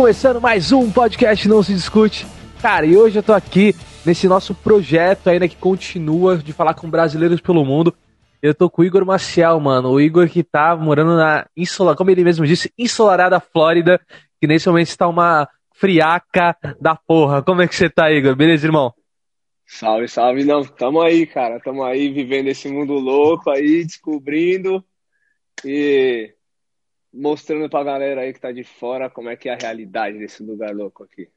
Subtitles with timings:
[0.00, 2.26] Começando mais um podcast Não Se Discute.
[2.62, 3.74] Cara, e hoje eu tô aqui
[4.04, 7.94] nesse nosso projeto ainda que continua de falar com brasileiros pelo mundo.
[8.40, 9.90] Eu tô com o Igor Maciel, mano.
[9.90, 14.00] O Igor que tá morando na insola, como ele mesmo disse, ensolarada Flórida,
[14.40, 17.42] que nesse momento está uma friaca da porra.
[17.42, 18.34] Como é que você tá, Igor?
[18.34, 18.94] Beleza, irmão?
[19.66, 20.44] Salve, salve.
[20.44, 21.60] Não, tamo aí, cara.
[21.60, 24.82] Tamo aí vivendo esse mundo louco aí, descobrindo
[25.62, 26.32] e
[27.12, 30.42] mostrando pra galera aí que tá de fora como é que é a realidade desse
[30.42, 31.28] lugar louco aqui.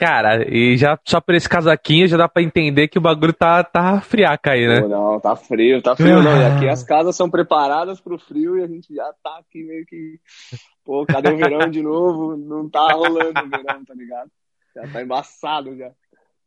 [0.00, 3.62] Cara, e já só por esse casaquinho já dá pra entender que o bagulho tá,
[3.62, 4.80] tá friaca aí, né?
[4.80, 6.40] Não, não, tá frio, tá frio não.
[6.40, 9.84] E aqui as casas são preparadas pro frio e a gente já tá aqui meio
[9.84, 10.18] que.
[10.82, 12.34] Pô, cadê o verão de novo?
[12.34, 14.30] Não tá rolando o verão, tá ligado?
[14.74, 15.90] Já tá embaçado já.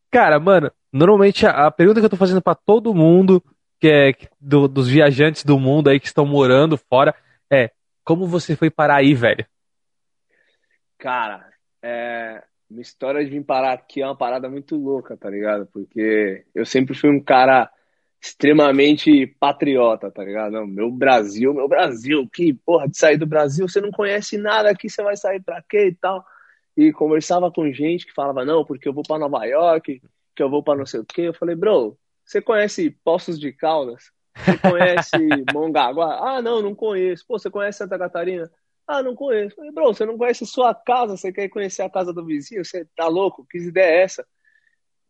[0.10, 3.40] Cara, mano, normalmente a, a pergunta que eu tô fazendo para todo mundo,
[3.80, 7.14] que é do, dos viajantes do mundo aí que estão morando fora,
[7.52, 7.70] é
[8.04, 9.46] como você foi parar aí, velho?
[10.98, 11.52] Cara,
[11.82, 15.68] é, minha história de vir parar aqui é uma parada muito louca, tá ligado?
[15.68, 17.70] Porque eu sempre fui um cara
[18.22, 20.54] extremamente patriota, tá ligado?
[20.54, 24.70] Não, meu Brasil, meu Brasil, que porra, de sair do Brasil, você não conhece nada
[24.70, 26.26] aqui, você vai sair pra quê e tal.
[26.76, 30.02] E conversava com gente que falava, não, porque eu vou para Nova York,
[30.36, 31.24] que eu vou para não sei o quê.
[31.24, 34.12] Eu falei, bro, você conhece Poços de Caldas?
[34.36, 35.18] Você conhece
[35.54, 36.36] Mongaguá?
[36.36, 37.26] Ah, não, não conheço.
[37.28, 38.50] Pô, você conhece Santa Catarina?
[38.88, 39.56] Ah, não conheço.
[39.56, 42.66] Falei, bro, você não conhece sua casa, você quer conhecer a casa do vizinho?
[42.66, 43.46] Você tá louco?
[43.50, 44.26] Que ideia é essa?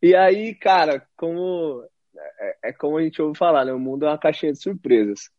[0.02, 1.82] E aí, cara, como
[2.38, 3.72] é, é como a gente ouve falar, né?
[3.72, 5.30] O mundo é uma caixinha de surpresas.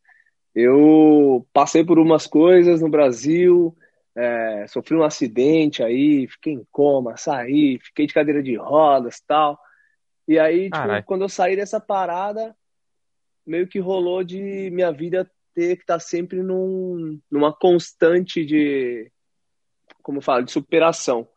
[0.53, 3.75] Eu passei por umas coisas no Brasil,
[4.15, 9.59] é, sofri um acidente aí, fiquei em coma, saí, fiquei de cadeira de rodas tal.
[10.27, 12.55] E aí, tipo, quando eu saí dessa parada,
[13.45, 19.11] meio que rolou de minha vida ter que estar tá sempre num, numa constante de,
[20.01, 21.27] como eu falo, de superação.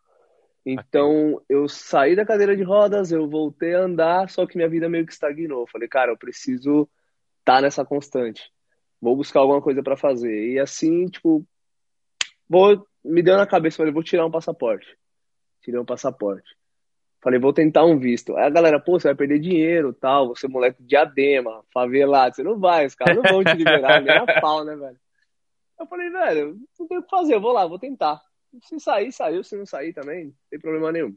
[0.67, 4.89] Então, eu saí da cadeira de rodas, eu voltei a andar, só que minha vida
[4.89, 5.67] meio que estagnou.
[5.67, 6.83] Falei, cara, eu preciso
[7.39, 8.53] estar tá nessa constante.
[9.01, 10.53] Vou buscar alguma coisa para fazer.
[10.53, 11.47] E assim, tipo,
[12.49, 14.87] vou, me deu na cabeça, falei, vou tirar um passaporte.
[15.63, 16.58] Tirei um passaporte.
[17.29, 18.35] Falei, vou tentar um visto.
[18.39, 22.35] Aí a galera, pô, você vai perder dinheiro, tal, você é moleque de diadema, favelado,
[22.35, 24.99] você não vai, os caras não vão te liberar, nem a pau, né, velho?
[25.79, 28.19] Eu falei, velho, não tem o que fazer, eu vou lá, vou tentar.
[28.63, 31.15] Se sair, saiu, se não sair também, não tem problema nenhum.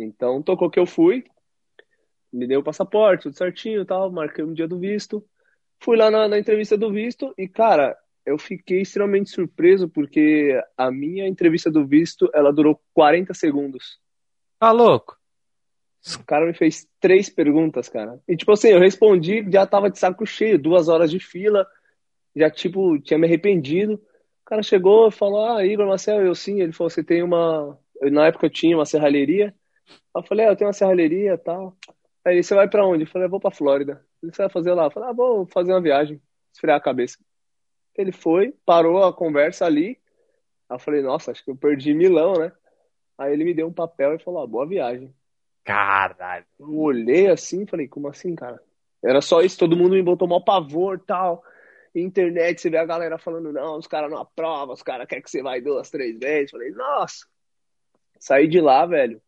[0.00, 1.22] Então, tocou que eu fui,
[2.32, 5.24] me deu o passaporte, tudo certinho tal, marquei um dia do visto.
[5.78, 7.96] Fui lá na, na entrevista do visto e, cara,
[8.26, 14.00] eu fiquei extremamente surpreso porque a minha entrevista do visto, ela durou 40 segundos.
[14.58, 15.19] Tá louco?
[16.18, 18.20] O cara me fez três perguntas, cara.
[18.26, 21.66] E tipo assim, eu respondi, já tava de saco cheio, duas horas de fila,
[22.34, 23.94] já tipo, tinha me arrependido.
[23.94, 26.60] O cara chegou e falou, ah, Igor Marcel, eu sim.
[26.60, 27.78] Ele falou, você tem uma.
[28.02, 29.54] Na época eu tinha uma serralheria.
[30.14, 31.76] Eu falei, ah, eu tenho uma serralheria e tal.
[32.24, 33.04] Aí você vai pra onde?
[33.04, 34.04] Eu falei, eu vou pra Flórida.
[34.20, 34.84] Que você vai fazer lá?
[34.84, 36.20] Eu falei, ah, vou fazer uma viagem,
[36.52, 37.18] esfriar a cabeça.
[37.96, 39.98] Ele foi, parou a conversa ali.
[40.68, 42.52] Aí eu falei, nossa, acho que eu perdi Milão, né?
[43.20, 45.14] Aí ele me deu um papel e falou: ah, boa viagem.
[45.64, 46.44] Caralho.
[46.58, 48.60] Eu olhei assim falei: como assim, cara?
[49.02, 51.42] Era só isso, todo mundo me botou mal pavor tal.
[51.94, 55.30] Internet, você vê a galera falando: não, os caras não aprovam, os caras querem que
[55.30, 56.50] você vai duas, três vezes.
[56.50, 57.26] Falei: nossa.
[58.18, 59.20] Saí de lá, velho.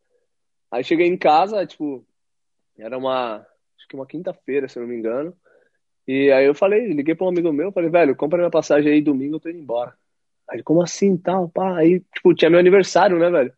[0.71, 2.05] Aí cheguei em casa, tipo,
[2.79, 5.35] era uma, acho que uma quinta-feira, se eu não me engano.
[6.07, 9.01] E aí eu falei, liguei para um amigo meu, falei, velho, compra minha passagem aí
[9.01, 9.95] domingo, eu tô indo embora.
[10.49, 11.79] Aí, como assim, tal, pá?
[11.79, 13.53] Aí, tipo, tinha meu aniversário, né, velho?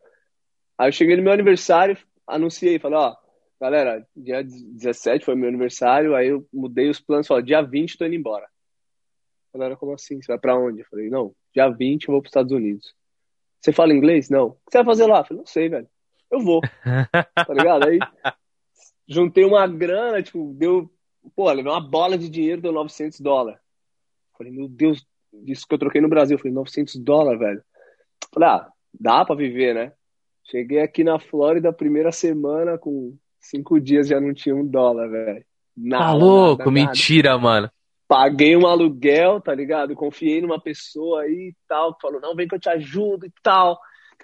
[0.77, 1.97] Aí eu cheguei no meu aniversário,
[2.27, 3.15] anunciei, falei, ó,
[3.59, 8.05] galera, dia 17 foi meu aniversário, aí eu mudei os planos, falei, dia 20 tô
[8.05, 8.47] indo embora.
[9.53, 10.21] A galera, como assim?
[10.21, 10.81] Você vai pra onde?
[10.81, 12.93] Eu falei, não, dia 20 eu vou pros Estados Unidos.
[13.61, 14.29] Você fala inglês?
[14.29, 14.47] Não.
[14.47, 15.19] O que você vai fazer lá?
[15.19, 15.89] Eu falei, não sei, velho.
[16.29, 16.61] Eu vou.
[17.35, 17.87] tá ligado?
[17.87, 17.97] Aí
[19.07, 20.91] juntei uma grana, tipo, deu.
[21.35, 23.59] Pô, levei uma bola de dinheiro, deu 900 dólares.
[24.37, 25.03] Falei, meu Deus,
[25.47, 26.37] isso que eu troquei no Brasil.
[26.37, 27.63] Falei, 900 dólares, velho.
[28.31, 29.93] Falei, ah, dá pra viver, né?
[30.45, 35.45] Cheguei aqui na Flórida, primeira semana, com cinco dias já não tinha um dólar, velho.
[35.89, 36.59] Tá louco?
[36.59, 37.41] Nada, Mentira, nada.
[37.41, 37.71] mano.
[38.07, 39.95] Paguei um aluguel, tá ligado?
[39.95, 43.79] Confiei numa pessoa aí e tal, falou, não, vem que eu te ajudo e tal.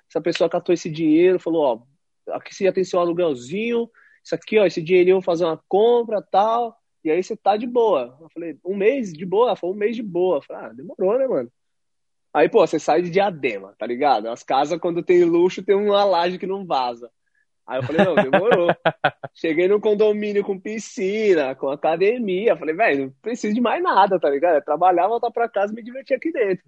[0.08, 1.86] Essa pessoa catou esse dinheiro, falou,
[2.28, 3.90] ó, aqui você já tem seu aluguelzinho,
[4.24, 7.58] isso aqui, ó, esse dinheirinho eu vou fazer uma compra tal, e aí você tá
[7.58, 8.16] de boa.
[8.22, 9.56] Eu falei, um mês de boa?
[9.56, 10.38] Foi um mês de boa.
[10.38, 11.52] Eu falei, ah, demorou, né, mano?
[12.34, 14.30] Aí, pô, você sai de diadema, tá ligado?
[14.30, 17.12] As casas, quando tem luxo, tem uma laje que não vaza.
[17.68, 18.70] Aí eu falei, não, demorou.
[19.34, 22.56] Cheguei no condomínio com piscina, com academia.
[22.58, 24.58] Falei, velho, não preciso de mais nada, tá ligado?
[24.58, 26.66] É trabalhar, voltar pra casa e me divertir aqui dentro.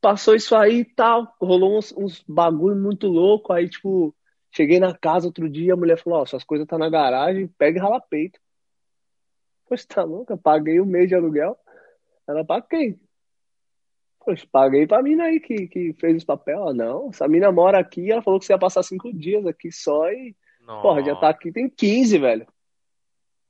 [0.00, 4.14] passou isso aí e tal, rolou uns, uns bagulho muito louco, aí, tipo,
[4.50, 7.46] cheguei na casa outro dia, a mulher falou, ó, oh, suas coisas tá na garagem,
[7.58, 8.40] pega e rala peito.
[9.68, 10.36] Poxa, tá louca?
[10.36, 11.56] Paguei um mês de aluguel.
[12.28, 13.00] Ela, pra quem?
[14.24, 16.68] Poxa, paguei pra mina aí que, que fez os papel.
[16.68, 19.72] Ah, não, essa mina mora aqui, ela falou que você ia passar cinco dias aqui
[19.72, 20.36] só e.
[20.60, 20.82] Nossa.
[20.82, 22.46] Porra, já tá aqui, tem 15, velho.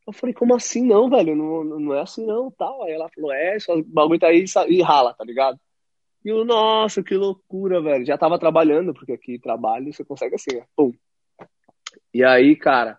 [0.06, 1.36] Eu falei, como assim não, velho?
[1.36, 2.82] Não, não é assim não, tal.
[2.82, 5.60] Aí ela falou, é, só o bagulho tá aí e rala, tá ligado?
[6.24, 8.06] E eu, nossa, que loucura, velho.
[8.06, 10.64] Já tava trabalhando, porque aqui trabalho você consegue assim, né?
[10.74, 10.92] Pum.
[12.14, 12.98] E aí, cara,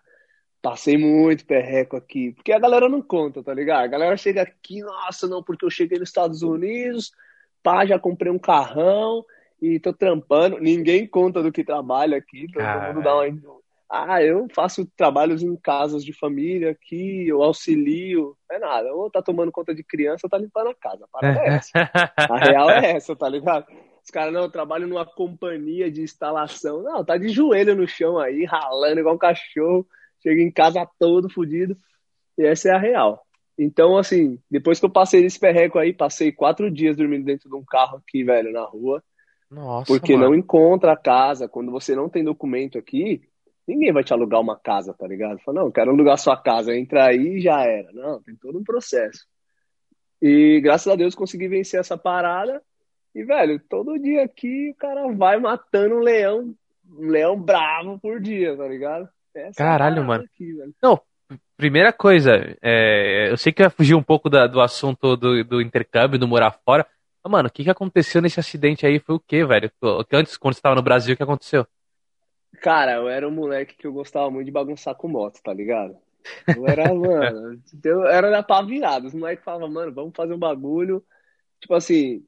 [0.62, 2.32] passei muito perreco aqui.
[2.32, 3.84] Porque a galera não conta, tá ligado?
[3.84, 7.12] A galera chega aqui, nossa, não, porque eu cheguei nos Estados Unidos,
[7.64, 9.24] pá, já comprei um carrão
[9.60, 10.60] e tô trampando.
[10.60, 13.24] Ninguém conta do que trabalha aqui, todo mundo dá uma
[13.96, 18.36] ah, eu faço trabalhos em casas de família aqui, eu auxilio.
[18.48, 18.92] Não é nada.
[18.92, 21.04] Ou tá tomando conta de criança ou tá limpando a casa.
[21.04, 21.70] A parada é essa.
[22.16, 23.66] A real é essa, tá ligado?
[24.02, 26.82] Os caras, não, eu trabalho numa companhia de instalação.
[26.82, 29.86] Não, tá de joelho no chão aí, ralando igual um cachorro.
[30.20, 31.76] Chega em casa todo fodido.
[32.36, 33.24] E essa é a real.
[33.58, 37.54] Então, assim, depois que eu passei esse perreco aí, passei quatro dias dormindo dentro de
[37.54, 39.02] um carro aqui, velho, na rua.
[39.50, 40.28] Nossa, porque mano.
[40.28, 41.48] não encontra a casa.
[41.48, 43.22] Quando você não tem documento aqui,
[43.66, 45.38] Ninguém vai te alugar uma casa, tá ligado?
[45.40, 47.90] Fala, não, quero alugar sua casa, entra aí e já era.
[47.92, 49.26] Não, tem todo um processo.
[50.20, 52.62] E graças a Deus consegui vencer essa parada.
[53.14, 56.54] E, velho, todo dia aqui o cara vai matando um leão,
[56.90, 59.08] um leão bravo por dia, tá ligado?
[59.34, 60.24] Essa é Caralho, mano.
[60.24, 60.52] Aqui,
[60.82, 61.00] não,
[61.56, 65.60] primeira coisa, é, eu sei que vai fugir um pouco da, do assunto do, do
[65.60, 66.86] intercâmbio, do morar fora.
[67.22, 68.98] Mas, mano, o que, que aconteceu nesse acidente aí?
[68.98, 69.70] Foi o quê, velho?
[70.12, 71.66] Antes, quando você estava no Brasil, o que aconteceu?
[72.60, 75.96] Cara, eu era um moleque que eu gostava muito de bagunçar com moto, tá ligado?
[76.54, 79.06] Eu era, mano, eu era da pá virada.
[79.06, 81.04] Os moleques falavam, mano, vamos fazer um bagulho.
[81.60, 82.24] Tipo assim,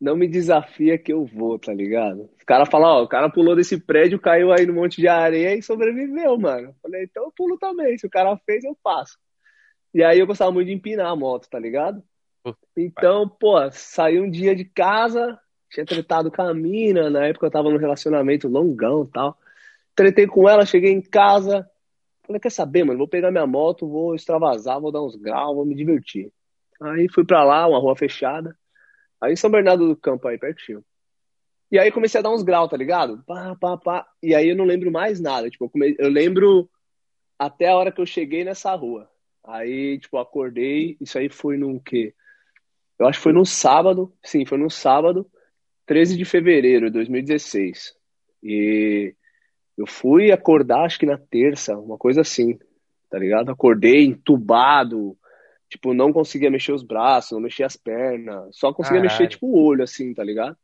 [0.00, 2.28] não me desafia que eu vou, tá ligado?
[2.36, 5.54] Os caras falam, ó, o cara pulou desse prédio, caiu aí no monte de areia
[5.54, 6.68] e sobreviveu, mano.
[6.68, 7.96] Eu falei, então eu pulo também.
[7.96, 9.18] Se o cara fez, eu faço.
[9.92, 12.02] E aí eu gostava muito de empinar a moto, tá ligado?
[12.76, 15.38] Então, pô, saí um dia de casa,
[15.70, 19.38] tinha tretado com a mina, na época eu tava num relacionamento longão e tal.
[19.94, 21.68] Tretei com ela, cheguei em casa.
[22.26, 22.98] Falei, quer saber, mano?
[22.98, 26.32] Vou pegar minha moto, vou extravasar, vou dar uns graus, vou me divertir.
[26.80, 28.56] Aí fui pra lá, uma rua fechada.
[29.24, 30.84] Aí em São Bernardo do Campo, aí pertinho.
[31.70, 33.22] E aí comecei a dar uns graus, tá ligado?
[33.26, 34.06] Pá, pá, pá.
[34.22, 35.50] E aí eu não lembro mais nada.
[35.50, 35.96] Tipo, eu, come...
[35.98, 36.68] eu lembro
[37.38, 39.10] até a hora que eu cheguei nessa rua.
[39.42, 40.96] Aí, tipo, acordei.
[41.00, 42.14] Isso aí foi no quê?
[42.98, 44.12] Eu acho que foi no sábado.
[44.22, 45.26] Sim, foi no sábado.
[45.86, 47.94] 13 de fevereiro de 2016.
[48.42, 49.14] E
[49.76, 52.58] eu fui acordar, acho que na terça, uma coisa assim,
[53.10, 53.50] tá ligado?
[53.50, 55.16] Acordei entubado,
[55.74, 59.18] tipo, não conseguia mexer os braços, não mexia as pernas, só conseguia Caralho.
[59.18, 60.56] mexer, tipo, o olho, assim, tá ligado?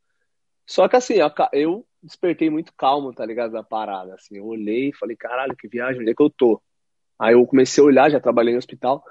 [0.65, 1.15] Só que assim,
[1.51, 3.51] eu despertei muito calmo, tá ligado?
[3.51, 6.61] Da parada, assim, eu olhei e falei, caralho, que viagem, onde é que eu tô?
[7.19, 9.03] Aí eu comecei a olhar, já trabalhei no hospital,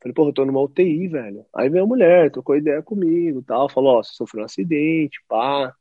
[0.00, 1.44] Falei, porra, eu tô numa UTI, velho.
[1.54, 3.68] Aí veio a mulher, trocou ideia comigo tal.
[3.68, 5.74] Falou, ó, você sofreu um acidente, pá.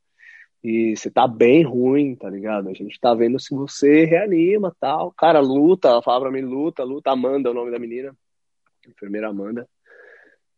[0.63, 2.67] E você tá bem ruim, tá ligado?
[2.67, 5.11] A gente tá vendo se você reanima tal.
[5.11, 7.11] Cara, luta, ela falava pra mim, luta, luta.
[7.11, 8.15] Amanda é o nome da menina.
[8.87, 9.67] Enfermeira Amanda.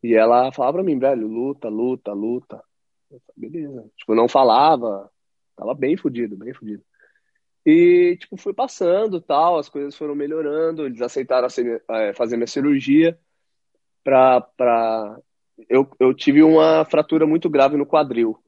[0.02, 2.62] E ela falava pra mim, velho, luta, luta, luta.
[3.10, 3.90] Eu falei, beleza.
[3.96, 5.10] Tipo, não falava.
[5.56, 6.82] Tava bem fudido, bem fudido.
[7.64, 11.46] E, tipo, fui passando tal, as coisas foram melhorando, eles aceitaram
[11.90, 13.18] é, fazer minha cirurgia
[14.02, 15.18] para pra...
[15.68, 18.38] Eu, eu tive uma fratura muito grave no quadril,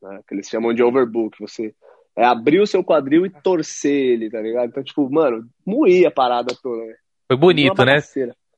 [0.00, 1.38] né, que eles chamam de overbook.
[1.40, 1.74] Você
[2.16, 4.70] é abrir o seu quadril e torcer ele, tá ligado?
[4.70, 6.86] Então, tipo, mano, moí a parada toda.
[6.86, 6.96] Né?
[7.26, 8.00] Foi bonito, né?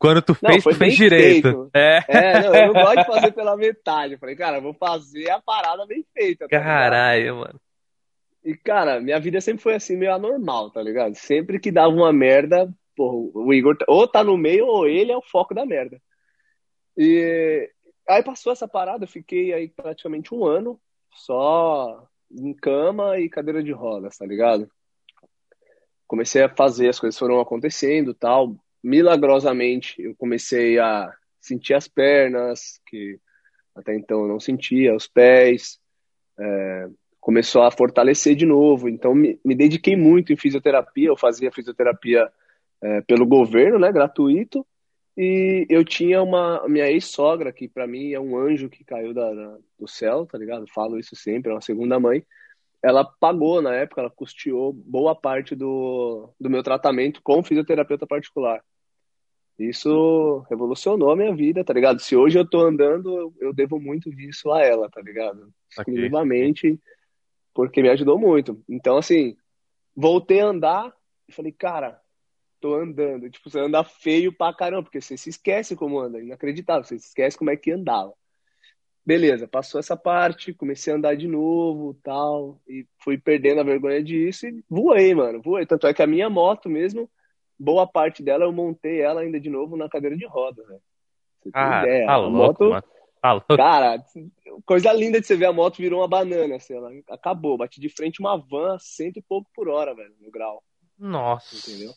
[0.00, 1.42] Quando tu fez, não, tu fez direito.
[1.42, 1.71] Feito.
[1.75, 2.00] É.
[2.09, 4.14] é, não, eu não gosto de fazer pela metade.
[4.14, 6.49] Eu falei, cara, eu vou fazer a parada bem feita.
[6.49, 7.38] Tá Caralho, ligado?
[7.38, 7.61] mano.
[8.42, 11.14] E, cara, minha vida sempre foi assim, meio anormal, tá ligado?
[11.16, 15.16] Sempre que dava uma merda, porra, o Igor ou tá no meio ou ele é
[15.16, 16.00] o foco da merda.
[16.97, 17.71] E
[18.09, 20.80] aí passou essa parada, eu fiquei aí praticamente um ano
[21.14, 24.66] só em cama e cadeira de rodas, tá ligado?
[26.07, 28.57] Comecei a fazer, as coisas foram acontecendo tal.
[28.83, 33.19] Milagrosamente eu comecei a sentir as pernas, que
[33.75, 35.79] até então eu não sentia, os pés.
[36.39, 36.89] É,
[37.21, 38.89] começou a fortalecer de novo.
[38.89, 41.09] Então me, me dediquei muito em fisioterapia.
[41.09, 42.31] Eu fazia fisioterapia
[42.83, 44.67] é, pelo governo, né, gratuito.
[45.17, 49.35] E eu tinha uma minha ex-sogra, que para mim é um anjo que caiu da,
[49.35, 50.67] da, do céu, tá ligado?
[50.73, 52.25] Falo isso sempre, é uma segunda mãe.
[52.83, 58.63] Ela pagou na época, ela custeou boa parte do, do meu tratamento com fisioterapeuta particular.
[59.59, 62.01] Isso revolucionou a minha vida, tá ligado?
[62.01, 65.53] Se hoje eu tô andando, eu, devo muito disso a ela, tá ligado?
[65.71, 66.81] Exclusivamente
[67.53, 68.63] porque me ajudou muito.
[68.67, 69.37] Então, assim,
[69.95, 70.97] voltei a andar
[71.29, 72.01] e falei, cara,
[72.59, 73.29] tô andando.
[73.29, 77.09] Tipo, você anda feio pra caramba, porque você se esquece como anda, inacreditável, você se
[77.09, 78.15] esquece como é que andava.
[79.04, 84.02] Beleza, passou essa parte, comecei a andar de novo, tal, e fui perdendo a vergonha
[84.02, 85.64] disso e voei, mano, voei.
[85.66, 87.11] Tanto é que a minha moto mesmo,
[87.59, 90.83] boa parte dela eu montei ela ainda de novo na cadeira de roda, velho.
[91.42, 92.07] Você tem Ah, ideia.
[92.07, 92.85] tá A louco, moto, mano.
[93.23, 94.04] Tá cara,
[94.64, 97.57] coisa linda de você ver a moto virou uma banana, assim, ela acabou.
[97.57, 100.62] Bati de frente uma van a cento e pouco por hora, velho, no grau,
[100.99, 101.57] Nossa.
[101.57, 101.92] entendeu?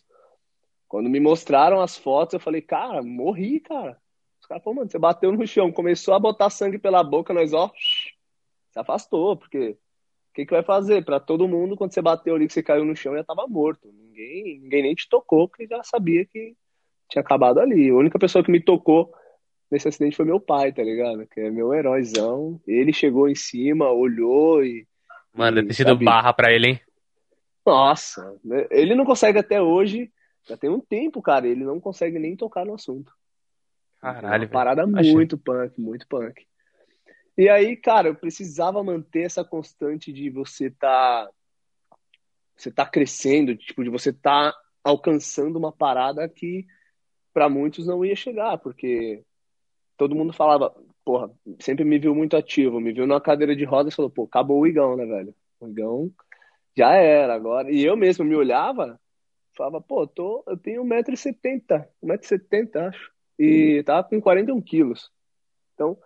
[0.88, 3.98] Quando me mostraram as fotos, eu falei, cara, morri, cara.
[4.44, 7.54] Os caras falaram, mano, você bateu no chão, começou a botar sangue pela boca, nós,
[7.54, 11.06] ó, se afastou, porque o que que vai fazer?
[11.06, 13.90] Pra todo mundo, quando você bateu ali, que você caiu no chão, já tava morto.
[13.94, 16.58] Ninguém, ninguém nem te tocou, porque já sabia que
[17.10, 17.90] tinha acabado ali.
[17.90, 19.14] A única pessoa que me tocou
[19.72, 21.26] nesse acidente foi meu pai, tá ligado?
[21.26, 22.60] Que é meu heróizão.
[22.68, 24.86] Ele chegou em cima, olhou e,
[25.34, 26.82] Mano, deve ter sido barra pra ele, hein?
[27.66, 28.68] nossa, né?
[28.70, 30.12] ele não consegue até hoje,
[30.46, 33.14] já tem um tempo, cara, ele não consegue nem tocar no assunto.
[34.04, 34.50] Caralho, Uma velho.
[34.50, 35.14] parada Imagina.
[35.16, 36.46] muito punk, muito punk.
[37.38, 41.30] E aí, cara, eu precisava manter essa constante de você tá,
[42.56, 46.66] você tá crescendo, tipo, de você tá alcançando uma parada que
[47.34, 49.24] pra muitos não ia chegar, porque
[49.98, 53.94] todo mundo falava, porra, sempre me viu muito ativo, me viu numa cadeira de rodas
[53.94, 55.34] e falou, pô, acabou o Igão, né, velho?
[55.62, 56.12] O Igão
[56.76, 57.72] já era agora.
[57.72, 59.00] E eu mesmo me olhava,
[59.56, 65.10] falava, pô, tô, eu tenho 1,70m, 1,70m, acho, e tava com 41 quilos.
[65.74, 65.98] Então,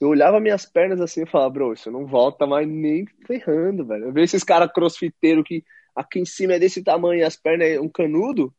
[0.00, 4.06] eu olhava minhas pernas assim e falava, bro, isso não volta mais nem ferrando, velho.
[4.06, 5.64] Eu vejo esses caras crossfiteiros que
[5.94, 8.54] aqui em cima é desse tamanho e as pernas é um canudo.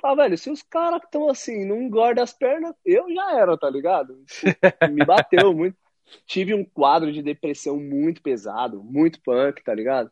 [0.00, 3.56] Fala, velho, se os caras que estão assim não engordam as pernas, eu já era,
[3.58, 4.24] tá ligado?
[4.24, 5.76] Tipo, me bateu muito.
[6.26, 10.10] Tive um quadro de depressão muito pesado, muito punk, tá ligado?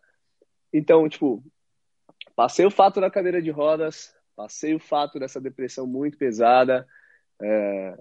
[0.73, 1.43] Então, tipo,
[2.37, 6.87] passei o fato da cadeira de rodas, passei o fato dessa depressão muito pesada,
[7.41, 7.99] é,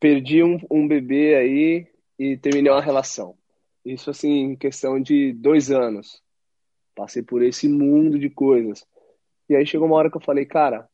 [0.00, 1.86] perdi um, um bebê aí
[2.18, 3.36] e terminei uma relação.
[3.84, 6.22] Isso, assim, em questão de dois anos.
[6.94, 8.86] Passei por esse mundo de coisas.
[9.48, 10.88] E aí chegou uma hora que eu falei, cara,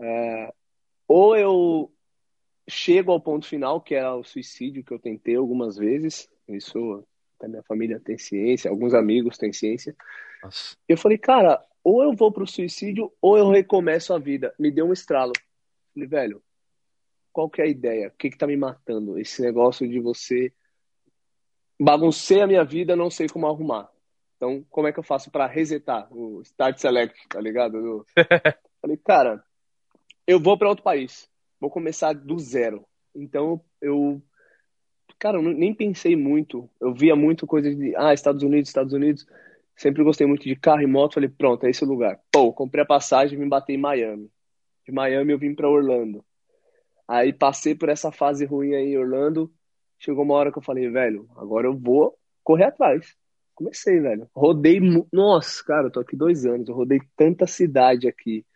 [0.00, 0.52] é,
[1.06, 1.92] ou eu
[2.68, 7.04] chego ao ponto final, que era o suicídio que eu tentei algumas vezes, isso
[7.36, 9.94] até minha família tem ciência, alguns amigos têm ciência.
[10.42, 10.76] Nossa.
[10.88, 14.54] Eu falei, cara, ou eu vou pro suicídio ou eu recomeço a vida.
[14.58, 15.32] Me deu um estralo.
[15.94, 16.42] Falei, velho,
[17.40, 18.08] qual que é a ideia?
[18.08, 19.18] O que que tá me matando?
[19.18, 20.52] Esse negócio de você
[21.80, 23.90] baguncei a minha vida, não sei como arrumar.
[24.36, 27.78] Então, como é que eu faço para resetar o Start Select, tá ligado?
[27.78, 28.04] Eu
[28.82, 29.42] falei, cara,
[30.26, 31.30] eu vou para outro país.
[31.58, 32.84] Vou começar do zero.
[33.14, 34.22] Então, eu
[35.18, 36.68] cara, eu nem pensei muito.
[36.78, 39.26] Eu via muito coisa de, ah, Estados Unidos, Estados Unidos.
[39.74, 41.14] Sempre gostei muito de carro e moto.
[41.14, 42.20] Falei, pronto, é esse o lugar.
[42.30, 44.30] Pô, comprei a passagem e me batei em Miami.
[44.84, 46.22] De Miami eu vim para Orlando.
[47.10, 49.52] Aí passei por essa fase ruim aí em Orlando.
[49.98, 53.16] Chegou uma hora que eu falei, velho, agora eu vou correr atrás.
[53.52, 54.30] Comecei, velho.
[54.32, 54.78] Rodei.
[55.12, 56.68] Nossa, cara, eu tô aqui dois anos.
[56.68, 58.46] Eu rodei tanta cidade aqui,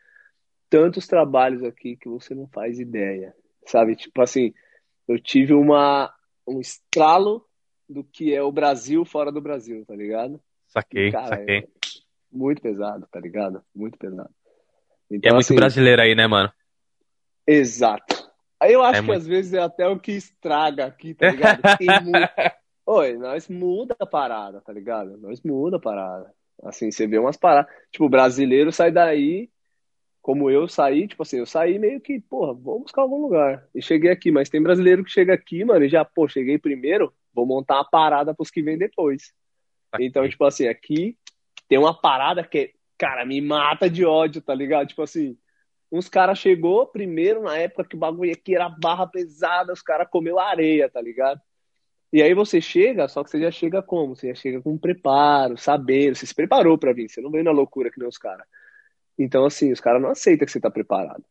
[0.71, 3.35] tantos trabalhos aqui que você não faz ideia.
[3.67, 3.97] Sabe?
[3.97, 4.55] Tipo assim,
[5.09, 6.15] eu tive uma,
[6.47, 7.45] um estralo
[7.89, 10.41] do que é o Brasil fora do Brasil, tá ligado?
[10.69, 11.59] Saquei, Cara, saquei.
[11.59, 11.69] é
[12.31, 13.63] muito pesado, tá ligado?
[13.75, 14.31] Muito pesado.
[15.11, 16.53] E é Então, muito assim, brasileiro aí, né, mano?
[17.47, 18.14] Exato.
[18.71, 19.19] Eu acho É que muito.
[19.19, 21.61] às vezes é até o que estraga aqui, tá ligado?
[22.87, 25.17] Oi, nós muda a parada, tá ligado?
[25.19, 26.33] Nós muda a parada.
[26.63, 27.71] Assim, você vê umas paradas.
[27.91, 29.51] Tipo, o brasileiro sai daí,
[30.23, 33.67] como eu saí, tipo assim, eu saí meio que, porra, vou buscar algum lugar.
[33.75, 37.13] E cheguei aqui, mas tem brasileiro que chega aqui, mano, e já, pô, cheguei primeiro,
[37.35, 39.33] vou montar uma parada pros que vêm depois.
[39.99, 41.17] Então, tipo assim, aqui
[41.69, 44.89] tem uma parada que, cara, me mata de ódio, tá ligado?
[44.89, 45.37] Tipo assim,
[45.97, 50.09] uns caras chegou primeiro na época que o bagulho aqui era barra pesada, os caras
[50.11, 51.41] comeu areia, tá ligado?
[52.13, 54.17] E aí você chega, só que você já chega como?
[54.17, 57.53] Você já chega com preparo, sabendo, você se preparou pra vir, você não veio na
[57.53, 58.47] loucura que nem os caras.
[59.17, 61.25] Então, assim, os caras não aceitam que você tá preparado.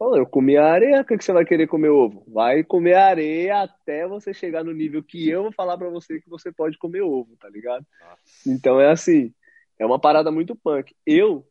[0.00, 2.22] Eu comi areia, por que você vai querer comer ovo?
[2.28, 6.28] Vai comer areia até você chegar no nível que eu vou falar pra você que
[6.28, 7.84] você pode comer ovo, tá ligado?
[8.00, 8.22] Nossa.
[8.46, 9.32] Então é assim,
[9.78, 10.94] é uma parada muito punk.
[11.06, 11.44] Eu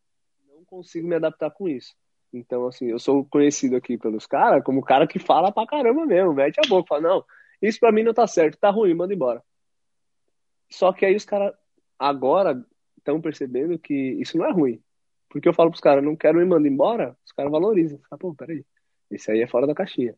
[0.47, 1.95] não consigo me adaptar com isso.
[2.34, 6.05] Então, assim, eu sou conhecido aqui pelos caras como o cara que fala pra caramba
[6.05, 7.25] mesmo, mete a boca, fala, não,
[7.62, 9.41] isso pra mim não tá certo, tá ruim, manda embora.
[10.69, 11.53] Só que aí os caras
[11.98, 12.63] agora
[12.98, 14.81] estão percebendo que isso não é ruim.
[15.29, 18.00] Porque eu falo pros caras, não quero me mandar embora, os caras valorizam.
[18.10, 18.65] Fala, pô, peraí.
[19.10, 20.15] Esse aí é fora da caixinha.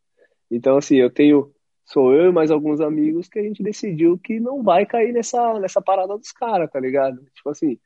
[0.49, 1.53] Então, assim, eu tenho.
[1.85, 5.59] Sou eu e mais alguns amigos que a gente decidiu que não vai cair nessa,
[5.59, 7.25] nessa parada dos caras, tá ligado?
[7.33, 7.79] Tipo assim,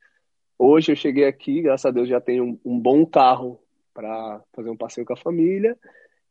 [0.60, 3.63] hoje eu cheguei aqui, graças a Deus já tenho um, um bom carro
[3.94, 5.78] para fazer um passeio com a família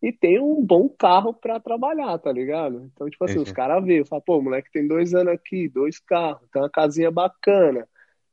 [0.03, 2.91] e tenho um bom carro para trabalhar, tá ligado?
[2.93, 6.01] Então, tipo assim, os caras veem, falam, pô, o moleque tem dois anos aqui, dois
[6.01, 7.89] carros, tem uma casinha bacana.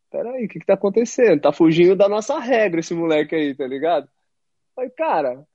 [0.09, 1.41] Peraí, o que que tá acontecendo?
[1.41, 4.09] Tá fugindo da nossa regra esse moleque aí, tá ligado?
[4.75, 5.45] Aí, cara,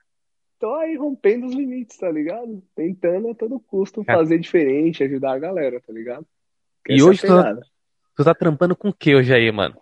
[0.60, 2.62] tô aí rompendo os limites, tá ligado?
[2.76, 6.24] Tentando a todo custo fazer diferente, ajudar a galera, tá ligado?
[6.88, 7.56] e hoje tu, tá,
[8.16, 9.80] tu tá trampando com o que hoje aí, mano?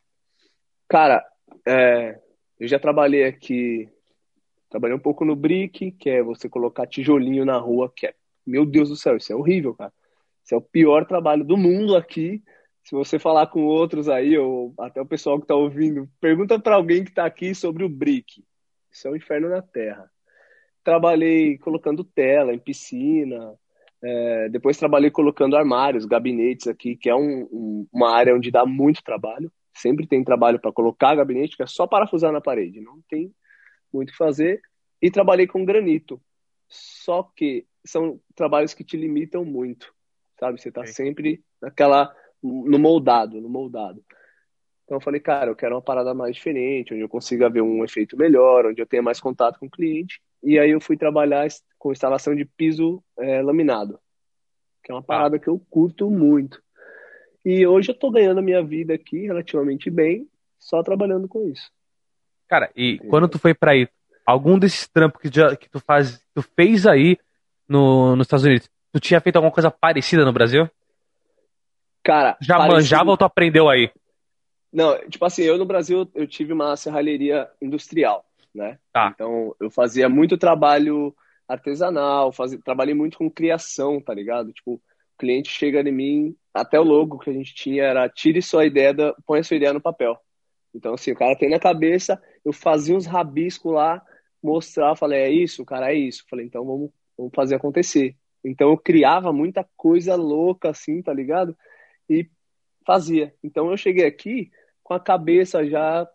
[0.89, 1.23] Cara,
[1.67, 2.19] é,
[2.63, 3.89] eu já trabalhei aqui,
[4.71, 8.15] trabalhei um pouco no brick, que é você colocar tijolinho na rua, que é,
[8.47, 9.93] meu Deus do céu, isso é horrível, cara.
[10.45, 12.43] Isso é o pior trabalho do mundo aqui.
[12.83, 16.75] Se você falar com outros aí, ou até o pessoal que tá ouvindo, pergunta para
[16.77, 18.45] alguém que tá aqui sobre o brick.
[18.91, 20.11] Isso é um inferno na terra
[20.83, 23.55] trabalhei colocando tela em piscina,
[24.03, 28.67] é, depois trabalhei colocando armários, gabinetes aqui, que é um, um, uma área onde dá
[28.67, 29.51] muito trabalho.
[29.75, 33.35] Sempre tem trabalho para colocar gabinete, que é só parafusar na parede, não tem
[33.93, 34.61] muito o que fazer.
[35.01, 36.21] E trabalhei com granito.
[36.69, 39.93] Só que são trabalhos que te limitam muito,
[40.39, 40.61] sabe?
[40.61, 44.05] Você está sempre naquela no moldado, no moldado.
[44.85, 47.85] Então eu falei, cara, eu quero uma parada mais diferente, onde eu consiga ver um
[47.85, 50.21] efeito melhor, onde eu tenha mais contato com o cliente.
[50.43, 51.47] E aí eu fui trabalhar
[51.79, 53.99] com instalação de piso é, laminado,
[54.83, 56.61] que é uma parada que eu curto muito.
[57.45, 61.71] E hoje eu tô ganhando a minha vida aqui relativamente bem, só trabalhando com isso.
[62.49, 63.89] Cara, e quando tu foi para aí,
[64.27, 67.19] algum desses trampos que, já, que tu faz, tu fez aí
[67.69, 70.69] no, nos Estados Unidos, tu tinha feito alguma coisa parecida no Brasil?
[72.03, 72.77] Cara, já parecido...
[72.77, 73.91] manjava ou tu aprendeu aí?
[74.73, 78.25] Não, tipo assim, eu no Brasil eu tive uma serralheria industrial
[78.55, 78.79] né?
[78.93, 79.11] Tá.
[79.15, 81.15] Então eu fazia muito trabalho
[81.49, 84.53] artesanal, fazia, trabalhei muito com criação, tá ligado?
[84.53, 84.81] Tipo, o
[85.19, 88.93] cliente chega em mim, até o logo que a gente tinha era tire sua ideia,
[88.93, 90.19] da, põe sua ideia no papel.
[90.75, 94.03] Então, assim, o cara tem na cabeça, eu fazia uns rabiscos lá,
[94.43, 96.25] mostrar, falei, é isso, cara, é isso.
[96.29, 98.17] Falei, então vamos, vamos fazer acontecer.
[98.45, 101.57] Então eu criava muita coisa louca, assim, tá ligado?
[102.09, 102.29] E
[102.85, 103.33] fazia.
[103.43, 104.51] Então eu cheguei aqui
[104.83, 106.09] com a cabeça já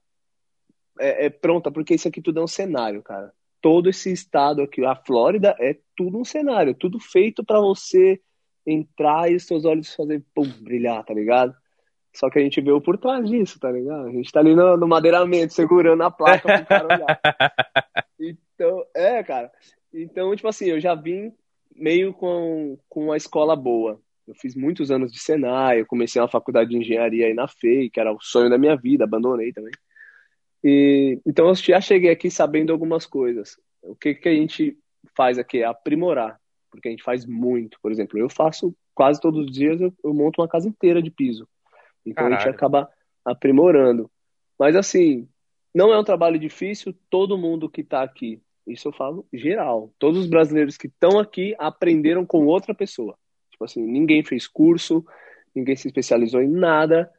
[0.99, 3.31] é, é, pronta, porque isso aqui tudo é um cenário, cara.
[3.61, 8.21] Todo esse estado aqui, a Flórida, é tudo um cenário, tudo feito para você
[8.67, 11.55] entrar e seus olhos fazer pum, brilhar, tá ligado?
[12.13, 14.07] Só que a gente veio por trás disso, tá ligado?
[14.07, 17.19] A gente tá ali no, no madeiramento, segurando a placa pro cara olhar.
[18.59, 19.51] Então, é, cara.
[19.93, 21.31] Então, tipo assim, eu já vim
[21.75, 24.01] meio com, com uma escola boa.
[24.27, 27.91] Eu fiz muitos anos de Senai, eu comecei uma faculdade de engenharia aí na FEI,
[27.91, 29.71] que era o sonho da minha vida, abandonei também.
[30.63, 33.57] E, então eu já cheguei aqui sabendo algumas coisas.
[33.83, 34.75] O que, que a gente
[35.15, 37.77] faz aqui é aprimorar, porque a gente faz muito.
[37.81, 41.11] Por exemplo, eu faço quase todos os dias, eu, eu monto uma casa inteira de
[41.11, 41.47] piso.
[42.05, 42.35] Então Caralho.
[42.35, 42.89] a gente acaba
[43.23, 44.09] aprimorando.
[44.57, 45.27] Mas assim,
[45.73, 50.19] não é um trabalho difícil, todo mundo que está aqui, isso eu falo geral, todos
[50.21, 53.17] os brasileiros que estão aqui aprenderam com outra pessoa.
[53.51, 55.05] Tipo assim, ninguém fez curso,
[55.55, 57.09] ninguém se especializou em nada,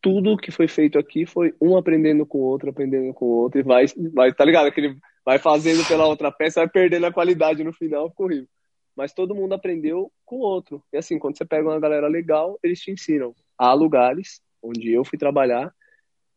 [0.00, 3.60] tudo que foi feito aqui foi um aprendendo com o outro, aprendendo com o outro,
[3.60, 4.66] e vai, vai tá ligado?
[4.66, 8.48] Aquele vai fazendo pela outra peça, vai perdendo a qualidade no final, ficou horrível.
[8.96, 10.82] Mas todo mundo aprendeu com o outro.
[10.92, 13.34] E assim, quando você pega uma galera legal, eles te ensinam.
[13.58, 15.74] Há lugares onde eu fui trabalhar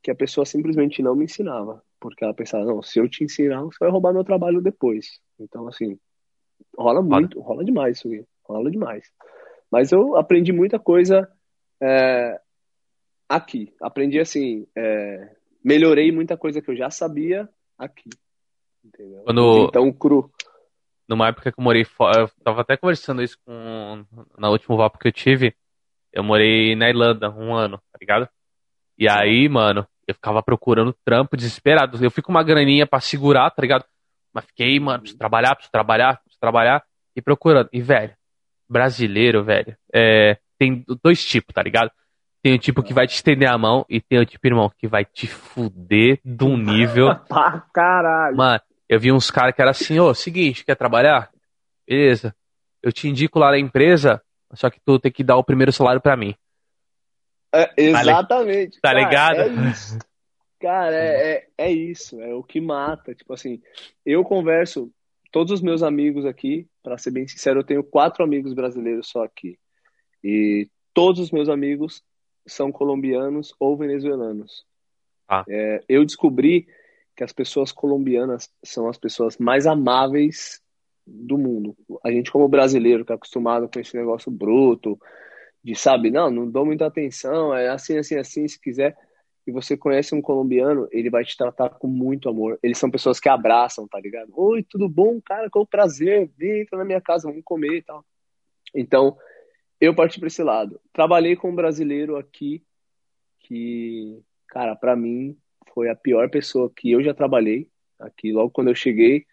[0.04, 1.82] que a pessoa simplesmente não me ensinava.
[2.00, 5.20] Porque ela pensava, não, se eu te ensinar, você vai roubar meu trabalho depois.
[5.40, 5.98] Então, assim,
[6.78, 8.26] rola muito, rola demais isso aí.
[8.44, 9.10] Rola demais.
[9.72, 11.30] Mas eu aprendi muita coisa
[11.82, 12.40] é,
[13.28, 13.74] aqui.
[13.82, 18.10] Aprendi assim, é, melhorei muita coisa que eu já sabia aqui.
[18.84, 19.22] Entendeu?
[19.24, 20.32] Quando, então, cru.
[21.10, 24.06] Numa época que eu morei fora, eu tava até conversando isso com.
[24.38, 25.56] Na última VAP que eu tive,
[26.14, 28.30] eu morei na Irlanda um ano, tá ligado?
[28.96, 31.98] E aí, mano, eu ficava procurando trampo desesperado.
[32.04, 33.86] Eu fui com uma graninha pra segurar, tá ligado?
[34.32, 36.84] Mas fiquei, mano, preciso trabalhar, preciso trabalhar, preciso trabalhar.
[37.16, 37.70] E procurando.
[37.74, 38.14] E, velho,
[38.70, 41.92] brasileiro, velho, é, tem dois tipos, tá ligado?
[42.44, 44.88] Tem o tipo que vai te estender a mão e tem o tipo, irmão, que
[44.88, 47.14] vai te fuder de um nível.
[47.28, 48.38] pra caralho.
[48.38, 51.30] Mano, eu vi uns caras que era assim, ô, seguinte, quer trabalhar?
[51.88, 52.36] Beleza.
[52.82, 54.20] Eu te indico lá na empresa,
[54.54, 56.34] só que tu tem que dar o primeiro salário para mim.
[57.54, 58.82] É, exatamente.
[58.82, 59.40] Tá, cara, ligado?
[59.42, 60.00] É isso.
[60.60, 63.14] Cara, é, é, é isso, é o que mata.
[63.14, 63.62] Tipo assim,
[64.04, 64.92] eu converso,
[65.32, 69.24] todos os meus amigos aqui, para ser bem sincero, eu tenho quatro amigos brasileiros só
[69.24, 69.58] aqui.
[70.24, 72.02] E todos os meus amigos
[72.48, 74.66] são colombianos ou venezuelanos.
[75.28, 75.46] Ah.
[75.88, 76.68] Eu descobri
[77.20, 80.62] que as pessoas colombianas são as pessoas mais amáveis
[81.06, 81.76] do mundo.
[82.02, 84.98] A gente, como brasileiro, que é acostumado com esse negócio bruto,
[85.62, 88.98] de sabe, não, não dou muita atenção, é assim, assim, assim, se quiser.
[89.46, 92.58] E você conhece um colombiano, ele vai te tratar com muito amor.
[92.64, 94.32] Eles são pessoas que abraçam, tá ligado?
[94.34, 95.50] Oi, tudo bom, cara?
[95.50, 98.06] Com prazer, vem entra na minha casa, vamos comer e tal.
[98.74, 99.18] Então,
[99.82, 100.80] eu parti para esse lado.
[100.94, 102.64] Trabalhei com um brasileiro aqui
[103.42, 105.38] que, cara, para mim
[105.74, 108.32] foi a pior pessoa que eu já trabalhei aqui.
[108.32, 109.26] Logo quando eu cheguei,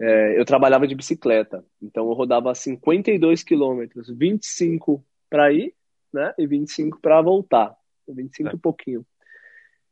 [0.00, 1.64] é, eu trabalhava de bicicleta.
[1.80, 5.74] Então eu rodava 52 quilômetros, 25 para ir,
[6.12, 6.34] né?
[6.38, 7.74] E 25 para voltar.
[8.08, 8.54] 25 é.
[8.54, 9.06] e pouquinho.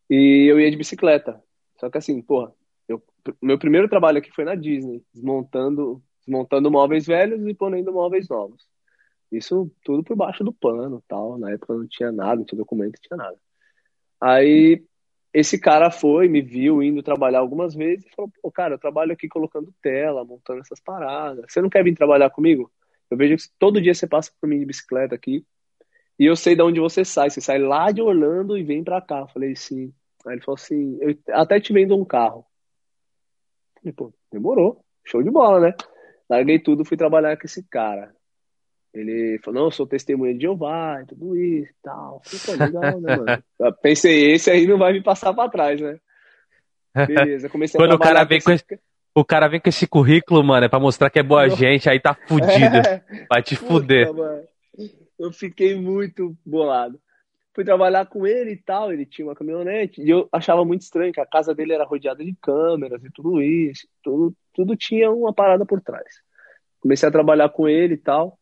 [0.08, 1.42] E eu ia de bicicleta.
[1.78, 2.52] Só que assim, porra,
[2.88, 3.02] eu,
[3.42, 8.66] meu primeiro trabalho aqui foi na Disney, desmontando, desmontando móveis velhos e ponendo móveis novos.
[9.32, 11.38] Isso tudo por baixo do pano, tal.
[11.38, 13.36] Na época não tinha nada, não tinha documento, não tinha nada.
[14.20, 14.84] Aí
[15.34, 19.12] esse cara foi, me viu indo trabalhar algumas vezes e falou: Pô, cara, eu trabalho
[19.12, 21.44] aqui colocando tela, montando essas paradas.
[21.48, 22.70] Você não quer vir trabalhar comigo?
[23.10, 25.44] Eu vejo que todo dia você passa por mim de bicicleta aqui
[26.16, 27.30] e eu sei de onde você sai.
[27.30, 29.20] Você sai lá de Orlando e vem pra cá.
[29.20, 29.92] Eu falei: Sim.
[30.24, 32.46] Aí ele falou assim: Eu até te vendo um carro.
[33.76, 34.84] Eu falei, Pô, demorou.
[35.04, 35.74] Show de bola, né?
[36.30, 38.14] Larguei tudo, fui trabalhar com esse cara.
[38.94, 42.22] Ele falou, não, eu sou testemunha de Jeová e tudo isso e tal.
[42.24, 43.44] Falei, legal, né, mano?
[43.58, 45.98] Eu pensei, esse aí não vai me passar pra trás, né?
[46.94, 48.64] Beleza, comecei Quando a o cara vem com esse...
[49.16, 52.00] O cara vem com esse currículo, mano, é pra mostrar que é boa gente, aí
[52.00, 52.78] tá fudido.
[52.86, 53.26] É.
[53.28, 54.14] Vai te Puta, fuder.
[54.14, 54.42] Mano.
[55.18, 57.00] Eu fiquei muito bolado.
[57.52, 61.12] Fui trabalhar com ele e tal, ele tinha uma caminhonete, e eu achava muito estranho
[61.12, 65.32] que a casa dele era rodeada de câmeras e tudo isso, tudo, tudo tinha uma
[65.32, 66.20] parada por trás.
[66.80, 68.36] Comecei a trabalhar com ele e tal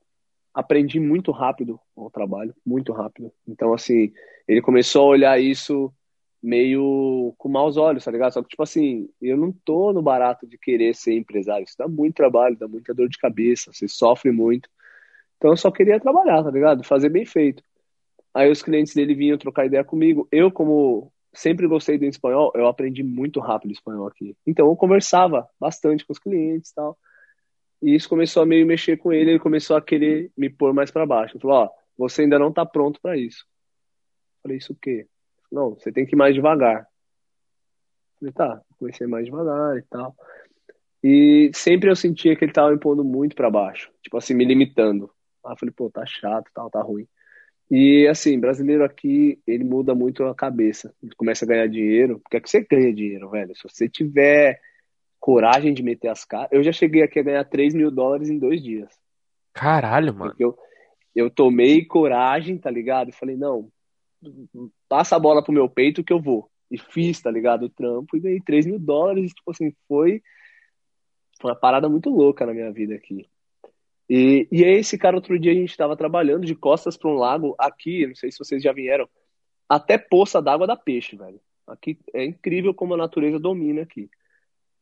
[0.54, 3.32] aprendi muito rápido o trabalho, muito rápido.
[3.46, 4.12] Então, assim,
[4.46, 5.92] ele começou a olhar isso
[6.42, 8.32] meio com maus olhos, tá ligado?
[8.32, 11.64] Só que, tipo assim, eu não tô no barato de querer ser empresário.
[11.64, 14.68] Isso dá muito trabalho, dá muita dor de cabeça, você sofre muito.
[15.36, 16.84] Então, eu só queria trabalhar, tá ligado?
[16.84, 17.62] Fazer bem feito.
[18.34, 20.26] Aí os clientes dele vinham trocar ideia comigo.
[20.32, 24.36] Eu, como sempre gostei do espanhol, eu aprendi muito rápido espanhol aqui.
[24.46, 26.98] Então, eu conversava bastante com os clientes e tal.
[27.82, 30.90] E isso começou a meio mexer com ele, ele começou a querer me pôr mais
[30.90, 31.34] para baixo.
[31.34, 33.44] Ele falou: Ó, você ainda não está pronto para isso.
[34.36, 35.06] Eu falei: Isso o quê?
[35.50, 36.82] Não, você tem que ir mais devagar.
[36.82, 40.14] Eu falei: Tá, comecei mais devagar e tal.
[41.02, 44.44] E sempre eu sentia que ele tava me pondo muito para baixo, tipo assim, me
[44.44, 45.10] limitando.
[45.44, 47.08] Aí eu falei: Pô, tá chato, tal, tá ruim.
[47.68, 50.94] E assim, brasileiro aqui, ele muda muito a cabeça.
[51.02, 52.20] Ele começa a ganhar dinheiro.
[52.20, 53.56] Porque é que você ganha dinheiro, velho?
[53.56, 54.60] Se você tiver
[55.22, 56.48] coragem de meter as caras.
[56.50, 58.92] Eu já cheguei aqui a ganhar 3 mil dólares em dois dias.
[59.54, 60.32] Caralho, mano.
[60.32, 60.58] Porque eu,
[61.14, 63.10] eu tomei coragem, tá ligado?
[63.10, 63.70] E falei, não,
[64.88, 66.50] passa a bola pro meu peito que eu vou.
[66.68, 67.66] E fiz, tá ligado?
[67.66, 69.32] O trampo e ganhei 3 mil dólares.
[69.32, 70.20] Tipo assim, foi,
[71.40, 73.24] foi uma parada muito louca na minha vida aqui.
[74.10, 77.14] E, e aí, esse cara, outro dia a gente tava trabalhando de costas para um
[77.14, 79.08] lago aqui, não sei se vocês já vieram,
[79.68, 81.40] até poça d'água da peixe, velho.
[81.64, 84.10] Aqui é incrível como a natureza domina aqui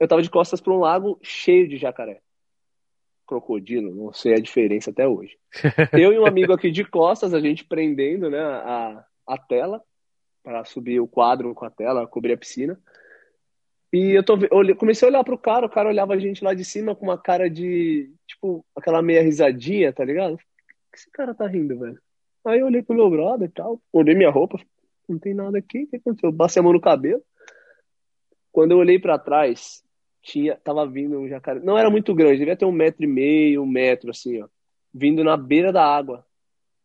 [0.00, 2.20] eu tava de costas para um lago cheio de jacaré.
[3.26, 5.38] Crocodilo, não sei a diferença até hoje.
[5.92, 9.80] Eu e um amigo aqui de costas, a gente prendendo né, a, a tela
[10.42, 12.80] para subir o quadro com a tela, cobrir a piscina.
[13.92, 16.54] E eu tô, eu comecei a olhar pro cara, o cara olhava a gente lá
[16.54, 20.38] de cima com uma cara de, tipo, aquela meia risadinha, tá ligado?
[20.90, 22.00] que esse cara tá rindo, velho?
[22.44, 24.58] Aí eu olhei pro meu brother e tal, olhei minha roupa,
[25.08, 26.30] não tem nada aqui, o que aconteceu?
[26.30, 27.22] Eu passei a mão no cabelo.
[28.52, 29.84] Quando eu olhei para trás,
[30.22, 31.60] tinha, tava vindo um jacaré.
[31.60, 34.48] Não era muito grande, devia ter um metro e meio, um metro, assim, ó.
[34.92, 36.26] Vindo na beira da água,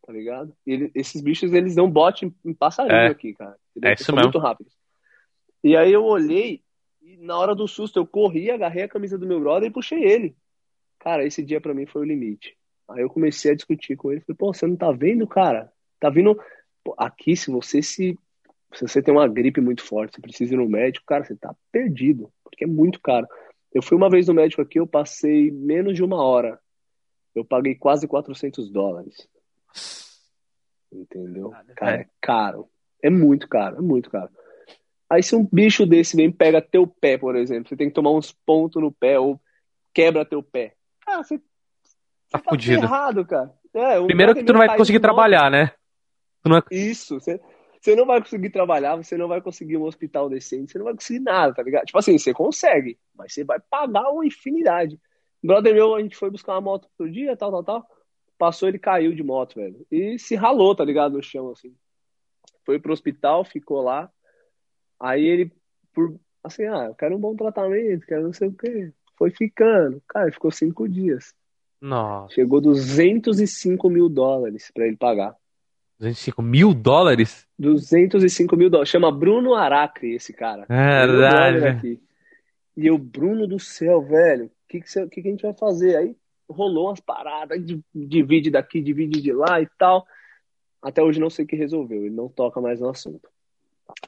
[0.05, 0.55] tá ligado?
[0.65, 3.07] Ele, esses bichos, eles dão bote em, em passarinho é.
[3.07, 3.57] aqui, cara.
[3.83, 4.25] É isso mesmo.
[4.25, 4.69] muito rápido.
[5.63, 6.61] E aí eu olhei,
[7.01, 10.03] e na hora do susto eu corri, agarrei a camisa do meu brother e puxei
[10.03, 10.35] ele.
[10.99, 12.55] Cara, esse dia para mim foi o limite.
[12.87, 14.21] Aí eu comecei a discutir com ele.
[14.21, 15.71] Falei, pô, você não tá vendo, cara?
[15.99, 16.39] Tá vindo.
[16.83, 18.17] Pô, aqui, se você se.
[18.73, 21.55] Se você tem uma gripe muito forte, você precisa ir no médico, cara, você tá
[21.71, 23.27] perdido porque é muito caro.
[23.73, 26.57] Eu fui uma vez no médico aqui, eu passei menos de uma hora.
[27.35, 29.27] Eu paguei quase 400 dólares.
[30.91, 31.51] Entendeu?
[31.75, 32.69] Cara, é caro.
[33.03, 34.29] É muito caro, é muito caro.
[35.09, 38.11] Aí se um bicho desse vem pega teu pé, por exemplo, você tem que tomar
[38.11, 39.39] uns pontos no pé ou
[39.93, 40.73] quebra teu pé.
[41.05, 41.37] Cara, você,
[42.31, 42.83] tá, tá fudido.
[42.83, 43.53] errado, cara.
[43.73, 45.73] É, Primeiro que tu não vai conseguir trabalhar, né?
[46.45, 46.75] É...
[46.75, 47.39] Isso, você,
[47.85, 50.95] você não vai conseguir trabalhar, você não vai conseguir um hospital decente, você não vai
[50.95, 51.85] conseguir nada, tá ligado?
[51.85, 54.99] Tipo assim, você consegue, mas você vai pagar uma infinidade.
[55.43, 57.87] brother meu, a gente foi buscar uma moto outro dia, tal, tal, tal.
[58.39, 59.85] Passou, ele caiu de moto, velho.
[59.91, 61.13] E se ralou, tá ligado?
[61.13, 61.75] No chão, assim.
[62.65, 64.11] Foi pro hospital, ficou lá.
[64.99, 65.51] Aí ele,
[65.93, 68.91] por assim, ah, eu quero um bom tratamento, quero não sei o quê.
[69.15, 70.01] Foi ficando.
[70.07, 71.35] Cara, ficou cinco dias.
[71.79, 72.33] Nossa.
[72.33, 75.37] Chegou 205 mil dólares pra ele pagar.
[75.99, 77.47] 205 mil dólares?
[77.57, 78.89] 205 mil dólares.
[78.89, 80.65] Chama Bruno Aracri esse cara.
[80.65, 81.99] Caralho.
[82.77, 85.95] E eu, Bruno do céu, velho, o que, que, que, que a gente vai fazer?
[85.95, 86.15] Aí
[86.49, 87.59] rolou umas paradas,
[87.93, 90.05] divide daqui, divide de lá e tal.
[90.81, 93.29] Até hoje não sei o que resolveu, ele não toca mais no assunto.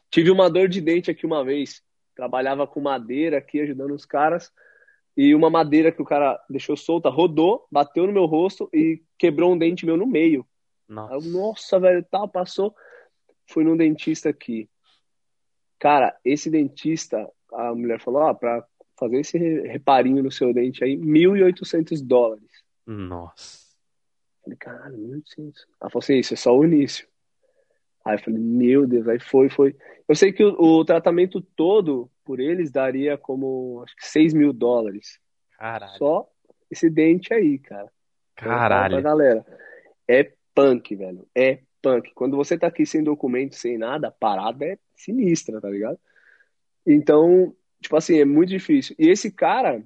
[0.10, 1.82] Tive uma dor de dente aqui uma vez,
[2.16, 4.52] trabalhava com madeira aqui, ajudando os caras,
[5.16, 9.54] e uma madeira que o cara deixou solta, rodou, bateu no meu rosto e quebrou
[9.54, 10.46] um dente meu no meio.
[10.88, 12.76] Nossa, eu, Nossa velho, tal, passou.
[13.48, 14.70] Fui num dentista aqui.
[15.80, 18.66] Cara, esse dentista, a mulher falou, ah, pra
[18.98, 22.52] fazer esse reparinho no seu dente aí, 1.800 dólares.
[22.86, 23.68] Nossa.
[24.44, 25.54] Falei, caralho, 1.800.
[25.80, 27.08] Ela falou assim, isso é só o início.
[28.04, 29.76] Aí eu falei, meu Deus, aí foi, foi.
[30.08, 34.54] Eu sei que o, o tratamento todo por eles daria como, acho que 6 mil
[34.54, 35.20] dólares.
[35.58, 35.98] Caralho.
[35.98, 36.30] Só
[36.72, 37.92] esse dente aí, cara.
[38.36, 38.96] Caralho.
[38.96, 39.46] Pra galera,
[40.08, 41.28] é punk, velho.
[41.36, 42.12] É punk.
[42.16, 46.00] Quando você tá aqui sem documento, sem nada, a parada é sinistra, tá ligado?
[46.84, 48.96] Então, tipo assim, é muito difícil.
[48.98, 49.84] E esse cara,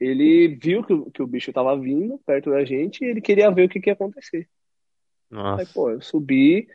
[0.00, 3.50] ele viu que, o, que o bicho tava vindo perto da gente e ele queria
[3.50, 4.48] ver o que, que ia acontecer.
[5.30, 5.60] Nossa.
[5.60, 6.66] Aí, pô, eu subi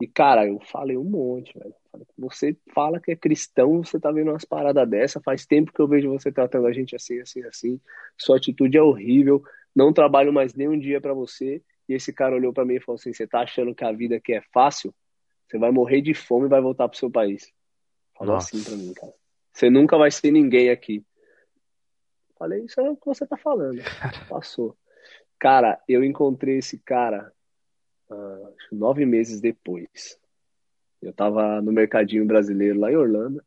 [0.00, 1.74] e, cara, eu falei um monte, velho.
[2.16, 5.86] Você fala que é cristão, você tá vendo umas paradas dessa, faz tempo que eu
[5.86, 7.80] vejo você tratando a gente assim, assim, assim.
[8.16, 9.42] Sua atitude é horrível,
[9.76, 11.62] não trabalho mais nem um dia para você.
[11.88, 14.16] E esse cara olhou para mim e falou assim: Você tá achando que a vida
[14.16, 14.94] aqui é fácil?
[15.46, 17.52] Você vai morrer de fome e vai voltar pro seu país.
[18.16, 18.56] Falou Nossa.
[18.56, 19.12] assim pra mim, cara.
[19.52, 21.04] Você nunca vai ser ninguém aqui.
[22.36, 23.80] Falei, isso é o que você tá falando.
[24.28, 24.76] Passou.
[25.38, 27.32] Cara, eu encontrei esse cara
[28.10, 30.18] uh, nove meses depois.
[31.00, 33.44] Eu tava no mercadinho brasileiro lá em Orlando,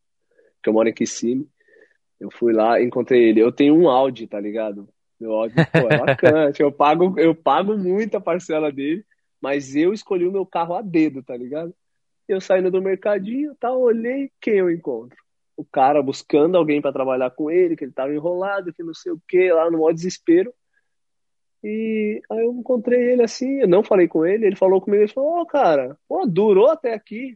[0.62, 1.50] que eu moro em Kissimmee.
[2.20, 3.42] Eu fui lá, encontrei ele.
[3.42, 4.88] Eu tenho um Audi, tá ligado?
[5.20, 6.52] Meu Audi, pô, é bacana.
[6.60, 9.04] eu pago, eu pago muito a parcela dele,
[9.42, 11.74] mas eu escolhi o meu carro a dedo, tá ligado?
[12.28, 15.18] Eu saindo do mercadinho, tá, olhei quem eu encontro
[15.58, 19.12] o cara buscando alguém para trabalhar com ele, que ele tava enrolado, que não sei
[19.12, 20.54] o que, lá no maior desespero.
[21.64, 25.12] E aí eu encontrei ele assim, eu não falei com ele, ele falou comigo, ele
[25.12, 27.36] falou, ô oh, cara, pô, durou até aqui.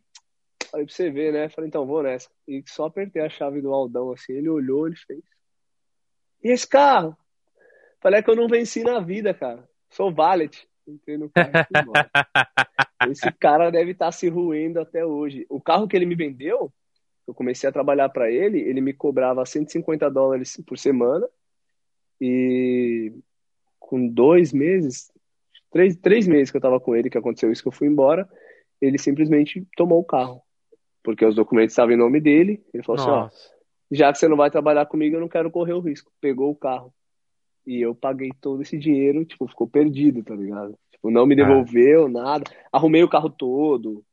[0.70, 1.50] Falei pra você ver, né?
[1.50, 2.30] Falei, então vou nessa.
[2.48, 5.24] E só apertei a chave do Aldão assim, ele olhou, ele fez.
[6.44, 7.18] E esse carro?
[8.02, 9.64] Falei é que eu não venci na vida, cara.
[9.90, 10.68] Sou valet.
[10.88, 13.12] Entrei no carro e.
[13.12, 15.46] Esse cara deve estar tá se ruindo até hoje.
[15.50, 16.72] O carro que ele me vendeu,
[17.28, 21.28] eu comecei a trabalhar para ele, ele me cobrava 150 dólares por semana
[22.20, 23.14] e
[23.80, 25.12] com dois meses,
[25.72, 28.30] três, três meses que eu estava com ele, que aconteceu isso que eu fui embora,
[28.80, 30.42] ele simplesmente tomou o carro,
[31.04, 33.26] porque os documentos estavam em nome dele, ele falou Nossa.
[33.26, 36.12] assim, ó, já que você não vai trabalhar comigo, eu não quero correr o risco.
[36.22, 36.94] Pegou o carro.
[37.66, 40.76] E eu paguei todo esse dinheiro, tipo, ficou perdido, tá ligado?
[40.92, 42.44] Tipo, não me devolveu, nada.
[42.72, 44.04] Arrumei o carro todo.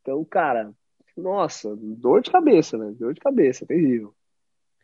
[0.00, 0.72] Então, cara,
[1.16, 2.94] nossa, dor de cabeça, né?
[2.98, 4.14] Dor de cabeça, terrível.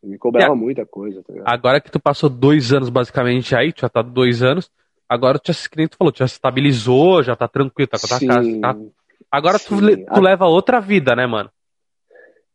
[0.02, 3.80] Me cobrava é, muita coisa, tá Agora que tu passou dois anos basicamente aí, tu
[3.80, 4.70] já tá dois anos,
[5.08, 8.06] agora tu já, que tu falou, tu já se estabilizou, já tá tranquilo, tá com
[8.06, 8.60] a tua casa.
[8.60, 8.76] Tá...
[9.30, 11.50] Agora tu, tu leva outra vida, né, mano?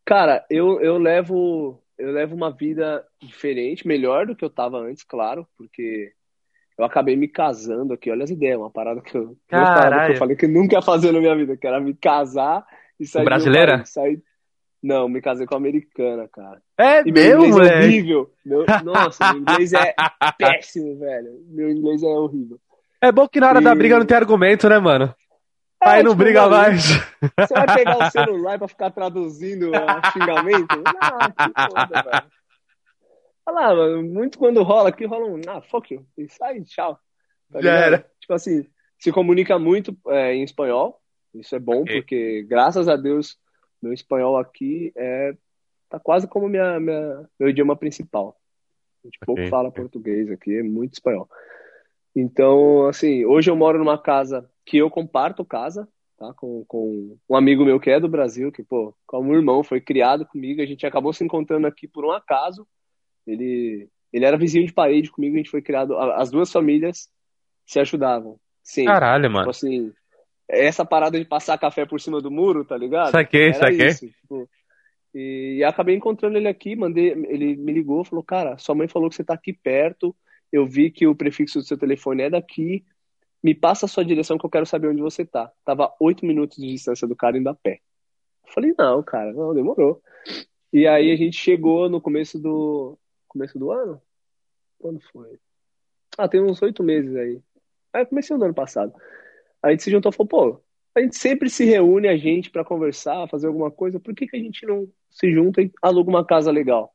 [0.05, 5.03] Cara, eu, eu levo eu levo uma vida diferente, melhor do que eu tava antes,
[5.03, 6.13] claro, porque
[6.77, 10.17] eu acabei me casando aqui, olha as ideias, uma parada que eu, parada que eu
[10.17, 12.65] falei que nunca ia fazer na minha vida, que era me casar
[12.97, 13.83] e sair brasileira?
[13.85, 14.23] Sair...
[14.81, 16.61] Não, me casei com a americana, cara.
[16.77, 17.73] É e meu, inglês moleque?
[17.73, 18.31] é horrível.
[18.45, 18.65] Meu...
[18.85, 19.93] Nossa, meu inglês é
[20.39, 21.31] péssimo, velho.
[21.49, 22.57] Meu inglês é horrível.
[23.01, 23.63] É bom que na hora e...
[23.63, 25.13] da briga não tem argumento, né, mano?
[25.81, 26.83] É, Aí não tipo, briga mais.
[27.37, 29.71] Você vai pegar o celular pra ficar traduzindo
[30.13, 30.83] xingamento?
[31.01, 32.31] Ah, que foda, velho.
[33.45, 36.99] Olha lá, mano, muito quando rola aqui, rola um, ah, fuck you, e sai, tchau.
[37.51, 38.05] Tá Já era.
[38.19, 41.01] Tipo assim, se comunica muito é, em espanhol,
[41.33, 42.01] isso é bom, okay.
[42.01, 43.37] porque graças a Deus
[43.81, 45.33] meu espanhol aqui é
[45.89, 48.37] tá quase como minha, minha meu idioma principal.
[49.03, 49.25] A gente okay.
[49.25, 51.27] pouco fala português aqui, é muito espanhol.
[52.15, 56.31] Então, assim, hoje eu moro numa casa que eu comparto casa, tá?
[56.35, 60.27] Com, com um amigo meu que é do Brasil, que, pô, como irmão, foi criado
[60.27, 60.61] comigo.
[60.61, 62.67] A gente acabou se encontrando aqui por um acaso.
[63.25, 65.97] Ele, ele era vizinho de parede comigo, a gente foi criado.
[65.97, 67.09] As duas famílias
[67.65, 68.39] se ajudavam.
[68.61, 68.85] Sim.
[68.85, 69.49] Caralho, tipo mano.
[69.49, 69.91] assim,
[70.47, 73.09] essa parada de passar café por cima do muro, tá ligado?
[73.09, 73.87] Saquei, Era saquei.
[73.87, 74.47] Isso, tipo,
[75.15, 79.09] e, e acabei encontrando ele aqui, mandei, ele me ligou, falou, cara, sua mãe falou
[79.09, 80.15] que você tá aqui perto,
[80.51, 82.85] eu vi que o prefixo do seu telefone é daqui,
[83.43, 85.51] me passa a sua direção que eu quero saber onde você tá.
[85.63, 87.81] Tava oito minutos de distância do cara indo a pé.
[88.45, 90.01] Eu falei, não, cara, não, demorou.
[90.71, 92.97] E aí a gente chegou no começo do
[93.27, 94.01] começo do ano,
[94.79, 95.39] Quando foi?
[96.17, 97.41] Ah, tem uns oito meses aí.
[97.93, 98.93] Aí comecei no ano passado.
[99.61, 100.61] A gente se juntou e falou, pô,
[100.95, 104.35] a gente sempre se reúne a gente para conversar, fazer alguma coisa, por que, que
[104.35, 106.93] a gente não se junta e aluga uma casa legal?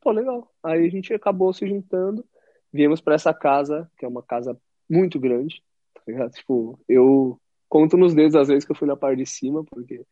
[0.00, 0.52] Pô, legal.
[0.62, 2.24] Aí a gente acabou se juntando,
[2.72, 5.62] viemos para essa casa, que é uma casa muito grande,
[5.94, 6.32] tá ligado?
[6.32, 10.02] Tipo, eu conto nos dedos às vezes que eu fui na parte de cima, porque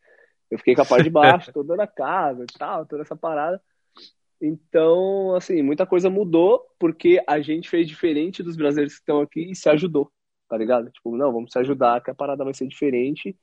[0.50, 3.60] eu fiquei com a parte de baixo, toda na casa e tal, toda essa parada.
[4.40, 9.50] Então, assim, muita coisa mudou porque a gente fez diferente dos brasileiros que estão aqui
[9.50, 10.10] e se ajudou,
[10.48, 10.90] tá ligado?
[10.90, 13.36] Tipo, não, vamos se ajudar que a parada vai ser diferente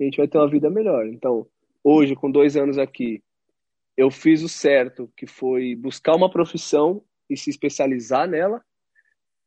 [0.00, 1.06] e a gente vai ter uma vida melhor.
[1.06, 1.46] Então,
[1.84, 3.22] hoje, com dois anos aqui,
[3.96, 8.64] eu fiz o certo, que foi buscar uma profissão e se especializar nela.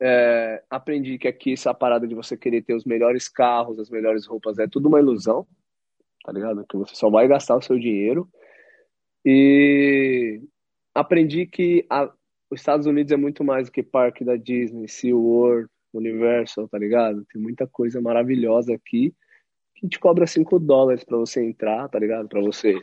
[0.02, 4.26] É, aprendi que aqui essa parada de você querer ter os melhores carros, as melhores
[4.26, 5.46] roupas, é tudo uma ilusão,
[6.24, 6.66] tá ligado?
[6.68, 8.28] Que você só vai gastar o seu dinheiro.
[9.24, 10.42] E
[10.96, 12.12] aprendi que a,
[12.50, 17.26] os Estados Unidos é muito mais do que parque da Disney, SeaWorld, Universal, tá ligado?
[17.32, 19.14] Tem muita coisa maravilhosa aqui
[19.76, 22.28] que te cobra 5 dólares para você entrar, tá ligado?
[22.28, 22.76] Para você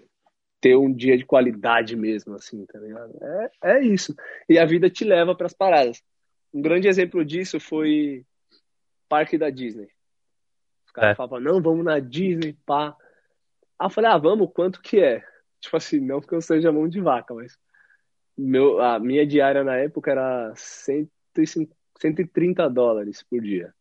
[0.61, 3.17] ter um dia de qualidade mesmo, assim, tá ligado?
[3.23, 4.15] É, é isso.
[4.49, 6.03] E a vida te leva para as paradas.
[6.53, 8.25] Um grande exemplo disso foi
[9.09, 9.89] parque da Disney.
[10.87, 11.15] Os caras é.
[11.15, 12.97] falavam, não, vamos na Disney, pá.
[13.79, 15.25] Aí eu falei, ah, vamos, quanto que é?
[15.61, 17.59] Tipo assim, não porque eu seja mão de vaca, mas
[18.37, 23.75] meu, a minha diária na época era 150, 130 dólares por dia.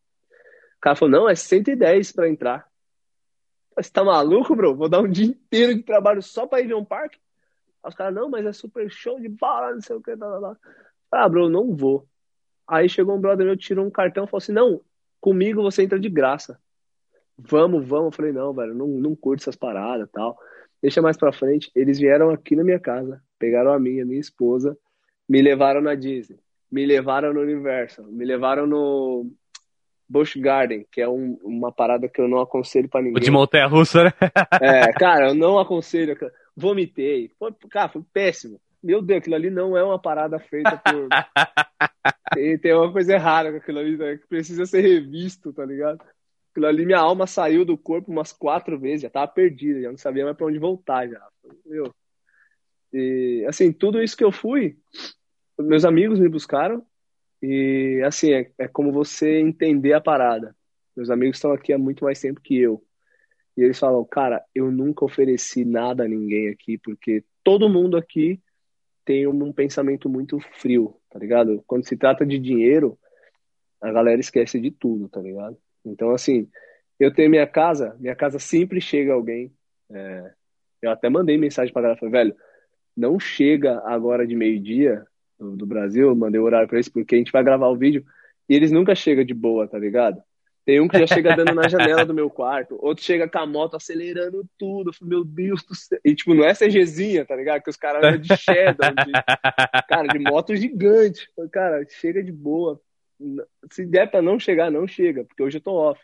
[0.76, 2.68] O cara falou, não, é 110 para entrar.
[3.76, 4.74] Você tá maluco, bro?
[4.74, 7.18] Vou dar um dia inteiro de trabalho só pra ir ver um parque?
[7.82, 10.28] Aí os caras, não, mas é super show de bola, não sei o que, tá,
[10.28, 10.56] tá, tá.
[11.12, 12.08] Ah, bro, não vou.
[12.68, 14.80] Aí chegou um brother meu, tirou um cartão e falou assim, não,
[15.20, 16.60] comigo você entra de graça.
[17.38, 18.06] Vamos, vamos.
[18.06, 20.36] Eu falei, não, velho, não, não curto essas paradas tal.
[20.82, 21.70] Deixa mais pra frente.
[21.74, 24.76] Eles vieram aqui na minha casa, pegaram a minha, minha esposa,
[25.28, 26.38] me levaram na Disney,
[26.70, 29.30] me levaram no Universal, me levaram no
[30.08, 33.16] Busch Garden, que é um, uma parada que eu não aconselho para ninguém.
[33.16, 34.12] O de montanha russa, né?
[34.60, 36.16] é, cara, eu não aconselho.
[36.56, 37.30] Vomitei.
[37.38, 38.60] Foi, cara, foi péssimo.
[38.82, 41.08] Meu Deus, aquilo ali não é uma parada feita por.
[42.34, 44.16] tem, tem uma coisa errada com aquilo ali, né?
[44.16, 46.00] que precisa ser revisto, tá ligado?
[46.50, 49.98] Aquilo ali, minha alma saiu do corpo umas quatro vezes, já tava perdida, já não
[49.98, 51.26] sabia mais pra onde voltar já.
[51.66, 51.92] Meu.
[52.92, 54.78] E, assim, tudo isso que eu fui,
[55.58, 56.84] meus amigos me buscaram,
[57.42, 60.56] e assim, é, é como você entender a parada.
[60.96, 62.82] Meus amigos estão aqui há muito mais tempo que eu.
[63.56, 68.40] E eles falam, cara, eu nunca ofereci nada a ninguém aqui, porque todo mundo aqui
[69.08, 71.64] tem um pensamento muito frio, tá ligado?
[71.66, 72.98] Quando se trata de dinheiro,
[73.80, 75.56] a galera esquece de tudo, tá ligado?
[75.82, 76.46] Então, assim,
[77.00, 79.50] eu tenho minha casa, minha casa sempre chega alguém.
[79.90, 80.30] É,
[80.82, 82.36] eu até mandei mensagem pra galera, falei, velho,
[82.94, 85.06] não chega agora de meio-dia
[85.38, 88.04] do, do, Brasil, mandei o horário pra eles, porque a gente vai gravar o vídeo,
[88.46, 90.22] e eles nunca chegam de boa, tá ligado?
[90.68, 93.46] Tem um que já chega dando na janela do meu quarto, outro chega com a
[93.46, 94.90] moto acelerando tudo.
[95.00, 95.98] Meu Deus do céu.
[96.04, 97.62] E, tipo, não é CGzinha, tá ligado?
[97.62, 99.12] Que os caras andam de Shadow, de,
[99.88, 101.26] cara, de moto gigante.
[101.50, 102.78] Cara, chega de boa.
[103.72, 105.98] Se der pra não chegar, não chega, porque hoje eu tô off.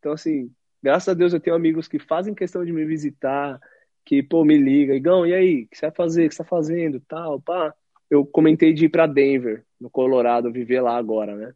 [0.00, 0.50] Então, assim,
[0.82, 3.58] graças a Deus eu tenho amigos que fazem questão de me visitar,
[4.04, 6.26] que, pô, me liga, Igão, e aí, o que você vai fazer?
[6.26, 7.00] O que você tá fazendo?
[7.08, 7.72] Tal, pá.
[8.10, 11.54] Eu comentei de ir pra Denver, no Colorado, viver lá agora, né?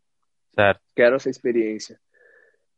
[0.54, 0.80] Certo.
[0.96, 2.00] Quero essa experiência.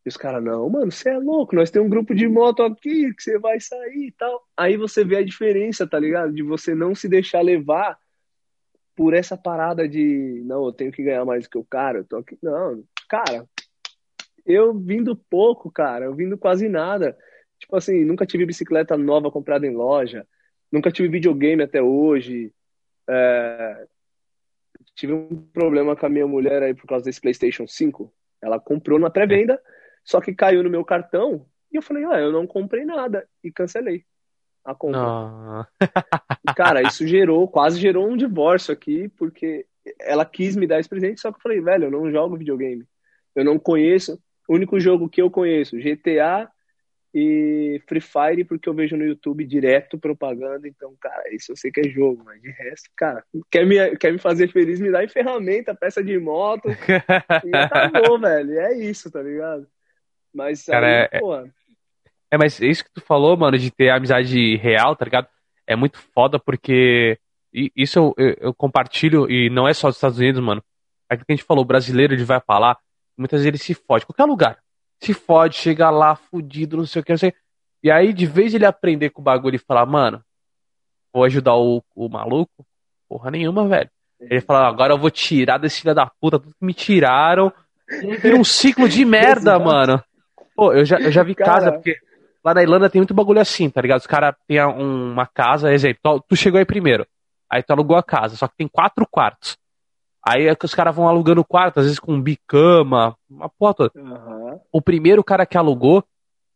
[0.05, 3.13] E os caras, não, mano, você é louco, nós temos um grupo de moto aqui
[3.15, 4.43] que você vai sair e tal.
[4.57, 6.33] Aí você vê a diferença, tá ligado?
[6.33, 7.99] De você não se deixar levar
[8.97, 12.05] por essa parada de, não, eu tenho que ganhar mais do que o cara, eu
[12.05, 12.39] tô aqui.
[12.43, 13.47] Não, cara,
[14.47, 17.17] eu vindo pouco, cara, eu vindo quase nada.
[17.59, 20.27] Tipo assim, nunca tive bicicleta nova comprada em loja,
[20.73, 22.53] nunca tive videogame até hoje.
[23.09, 23.87] É...
[24.95, 28.13] Tive um problema com a minha mulher aí por causa desse PlayStation 5.
[28.43, 29.61] Ela comprou na pré-venda.
[30.05, 33.51] Só que caiu no meu cartão e eu falei, ah, eu não comprei nada e
[33.51, 34.05] cancelei
[34.65, 35.67] a compra.
[36.55, 39.67] Cara, isso gerou, quase gerou um divórcio aqui, porque
[40.01, 42.85] ela quis me dar esse presente, só que eu falei, velho, eu não jogo videogame.
[43.35, 44.21] Eu não conheço.
[44.49, 46.51] O único jogo que eu conheço, GTA
[47.15, 50.67] e Free Fire, porque eu vejo no YouTube direto propaganda.
[50.69, 54.13] Então, cara, isso eu sei que é jogo, mas de resto, cara, quer me, quer
[54.13, 56.69] me fazer feliz, me dá em ferramenta, peça de moto.
[57.45, 58.59] e acabou, velho.
[58.61, 59.67] É isso, tá ligado?
[60.35, 61.35] Mas, Cara, aí, é, pô...
[61.37, 65.29] é, mas isso que tu falou, mano, de ter amizade real, tá ligado?
[65.67, 67.19] É muito foda porque
[67.53, 70.63] isso eu, eu, eu compartilho e não é só dos Estados Unidos, mano.
[71.09, 72.79] Aquilo que a gente falou, o brasileiro ele vai falar,
[73.17, 74.59] muitas vezes ele se fode, qualquer lugar.
[75.01, 77.35] Se fode, chega lá fudido, não sei o que, não sei.
[77.83, 80.23] E aí, de vez ele aprender com o bagulho e falar, mano,
[81.13, 82.65] vou ajudar o, o maluco,
[83.09, 83.91] porra nenhuma, velho.
[84.21, 87.51] Ele fala, agora eu vou tirar desse filho da puta tudo que me tiraram.
[88.21, 90.03] Vira um ciclo de merda, mano.
[90.61, 91.53] Pô, eu já, eu já vi Cara...
[91.53, 91.97] casa, porque
[92.45, 94.01] lá na Irlanda tem muito bagulho assim, tá ligado?
[94.01, 97.07] Os caras têm uma casa, exemplo, tu chegou aí primeiro.
[97.51, 99.57] Aí tu alugou a casa, só que tem quatro quartos.
[100.23, 103.93] Aí é que os caras vão alugando quarto, às vezes com bicama, uma porra toda.
[103.97, 104.61] Uhum.
[104.71, 106.05] O primeiro cara que alugou,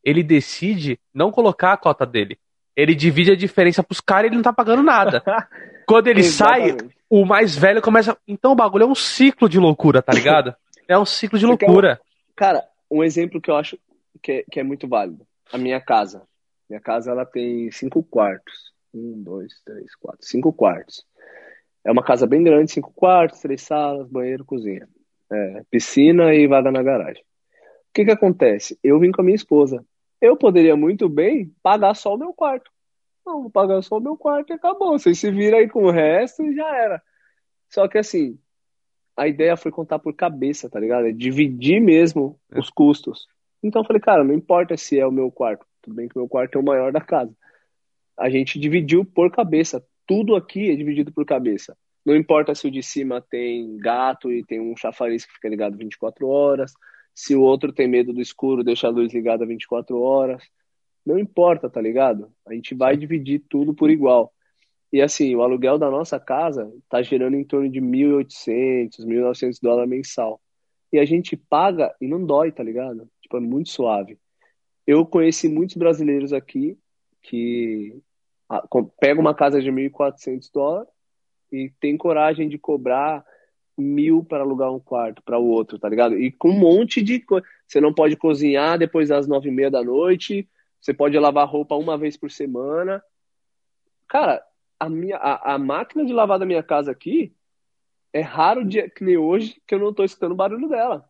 [0.04, 2.36] ele decide não colocar a cota dele.
[2.76, 5.22] Ele divide a diferença pros caras e ele não tá pagando nada.
[5.88, 6.76] Quando ele sai,
[7.08, 8.14] o mais velho começa.
[8.28, 10.54] Então o bagulho é um ciclo de loucura, tá ligado?
[10.86, 11.98] É um ciclo de loucura.
[12.36, 13.78] Cara, um exemplo que eu acho
[14.22, 15.26] que é, que é muito válido.
[15.52, 16.26] A minha casa.
[16.68, 18.72] Minha casa ela tem cinco quartos.
[18.92, 20.24] Um, dois, três, quatro.
[20.26, 21.04] Cinco quartos.
[21.84, 24.88] É uma casa bem grande, cinco quartos, três salas, banheiro, cozinha.
[25.30, 27.22] É, piscina e vaga na garagem.
[27.22, 28.78] O que que acontece?
[28.82, 29.84] Eu vim com a minha esposa.
[30.20, 32.70] Eu poderia muito bem pagar só o meu quarto.
[33.26, 34.98] Não, vou pagar só o meu quarto e acabou.
[34.98, 37.02] Vocês se viram aí com o resto e já era.
[37.70, 38.38] Só que assim,
[39.16, 41.06] a ideia foi contar por cabeça, tá ligado?
[41.06, 42.58] É dividir mesmo é.
[42.58, 43.26] os custos.
[43.64, 45.64] Então eu falei, cara, não importa se é o meu quarto.
[45.80, 47.34] Tudo bem que o meu quarto é o maior da casa.
[48.14, 49.82] A gente dividiu por cabeça.
[50.06, 51.74] Tudo aqui é dividido por cabeça.
[52.04, 55.78] Não importa se o de cima tem gato e tem um chafariz que fica ligado
[55.78, 56.74] 24 horas,
[57.14, 60.42] se o outro tem medo do escuro, deixa a luz ligada 24 horas.
[61.06, 62.30] Não importa, tá ligado?
[62.46, 64.30] A gente vai dividir tudo por igual.
[64.92, 69.88] E assim, o aluguel da nossa casa tá gerando em torno de 1.800, 1.900 dólares
[69.88, 70.38] mensal.
[70.92, 73.08] E a gente paga e não dói, tá ligado?
[73.40, 74.18] Muito suave.
[74.86, 76.78] Eu conheci muitos brasileiros aqui
[77.22, 78.00] que
[79.00, 80.88] pegam uma casa de 1.400 dólares
[81.50, 83.24] e tem coragem de cobrar
[83.76, 86.16] mil para alugar um quarto para o outro, tá ligado?
[86.18, 87.46] E com um monte de coisa.
[87.66, 90.48] Você não pode cozinhar depois das nove e meia da noite,
[90.80, 93.02] você pode lavar roupa uma vez por semana.
[94.06, 94.44] Cara,
[94.78, 97.34] a, minha, a, a máquina de lavar da minha casa aqui
[98.12, 101.08] é raro dia que nem hoje que eu não tô escutando o barulho dela.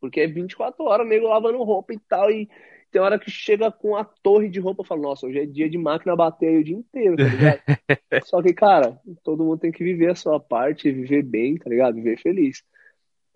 [0.00, 2.48] Porque é 24 horas, nego lavando roupa e tal, e
[2.90, 5.68] tem hora que chega com a torre de roupa, eu falo, nossa, hoje é dia
[5.68, 7.60] de máquina bater aí o dia inteiro, tá ligado?
[8.24, 11.96] Só que, cara, todo mundo tem que viver a sua parte, viver bem, tá ligado?
[11.96, 12.62] Viver feliz.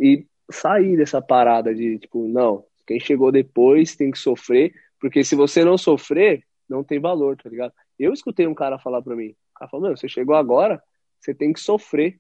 [0.01, 5.35] E sair dessa parada de, tipo, não, quem chegou depois tem que sofrer, porque se
[5.35, 7.73] você não sofrer, não tem valor, tá ligado?
[7.99, 10.83] Eu escutei um cara falar pra mim, o cara falou, meu, você chegou agora,
[11.21, 12.19] você tem que sofrer.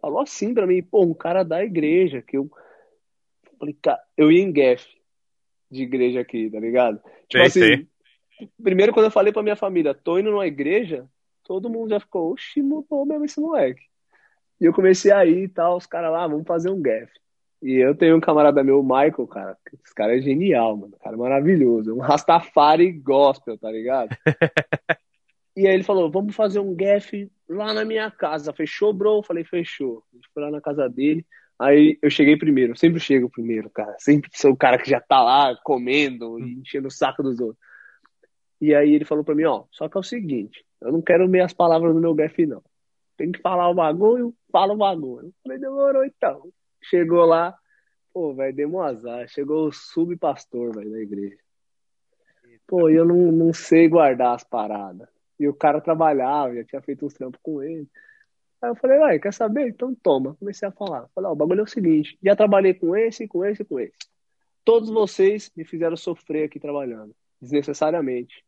[0.00, 2.50] Falou assim pra mim, pô, um cara da igreja, que eu
[3.58, 4.86] falei, cara, eu ia em Gef,
[5.70, 7.00] de igreja aqui, tá ligado?
[7.28, 7.86] Tipo assim,
[8.62, 11.06] primeiro quando eu falei pra minha família, tô indo numa igreja,
[11.44, 13.82] todo mundo já ficou, oxi, mudou mesmo esse moleque.
[14.60, 17.10] E eu comecei a ir e tal, os caras lá, vamos fazer um gaf.
[17.60, 21.16] E eu tenho um camarada meu, o Michael, cara, esse cara é genial, mano, cara
[21.16, 24.16] é maravilhoso, um Rastafari gospel, tá ligado?
[25.56, 29.18] e aí ele falou, vamos fazer um gaf lá na minha casa, fechou, bro?
[29.18, 30.04] Eu falei, fechou.
[30.12, 31.26] A gente foi lá na casa dele,
[31.58, 33.96] Aí eu cheguei primeiro, sempre chego primeiro, cara.
[33.98, 37.58] Sempre sou o cara que já tá lá comendo e enchendo o saco dos outros.
[38.60, 41.28] E aí ele falou pra mim, ó, só que é o seguinte, eu não quero
[41.28, 42.62] ver as palavras do meu BF, não.
[43.16, 45.26] Tem que falar o bagulho, fala o bagulho.
[45.26, 46.48] Eu falei, demorou então.
[46.80, 47.56] Chegou lá,
[48.12, 49.26] pô, velho, deu um azar.
[49.28, 51.36] Chegou o subpastor, velho, da igreja.
[52.66, 55.08] Pô, eu não, não sei guardar as paradas.
[55.38, 57.88] E o cara trabalhava, já tinha feito uns trampos com ele.
[58.60, 59.68] Aí eu falei, ué, quer saber?
[59.68, 60.34] Então toma.
[60.34, 61.08] Comecei a falar.
[61.14, 63.96] Falei, ó, o bagulho é o seguinte, já trabalhei com esse, com esse, com esse.
[64.64, 68.44] Todos vocês me fizeram sofrer aqui trabalhando, desnecessariamente.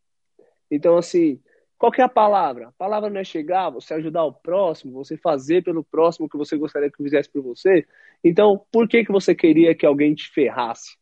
[0.70, 1.40] Então, assim,
[1.78, 2.68] qual é a palavra?
[2.68, 6.36] A palavra não é chegar, você ajudar o próximo, você fazer pelo próximo o que
[6.36, 7.86] você gostaria que fizesse por você.
[8.22, 10.98] Então, por que, que você queria que alguém te ferrasse?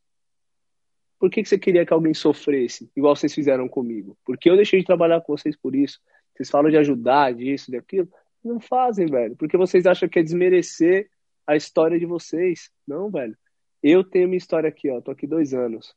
[1.19, 4.17] Por que, que você queria que alguém sofresse, igual vocês fizeram comigo?
[4.25, 5.99] Porque eu deixei de trabalhar com vocês por isso.
[6.33, 8.09] Vocês falam de ajudar, disso, daquilo.
[8.45, 9.37] Não fazem, velho.
[9.37, 11.09] Porque vocês acham que é desmerecer
[11.47, 12.71] a história de vocês.
[12.87, 13.37] Não, velho.
[13.83, 15.01] Eu tenho minha história aqui, ó.
[15.01, 15.95] Tô aqui dois anos.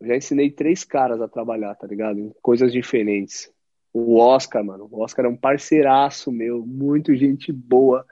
[0.00, 2.18] Eu já ensinei três caras a trabalhar, tá ligado?
[2.18, 3.52] Em coisas diferentes.
[3.92, 4.88] O Oscar, mano.
[4.90, 6.64] O Oscar é um parceiraço meu.
[6.66, 8.04] Muito gente boa.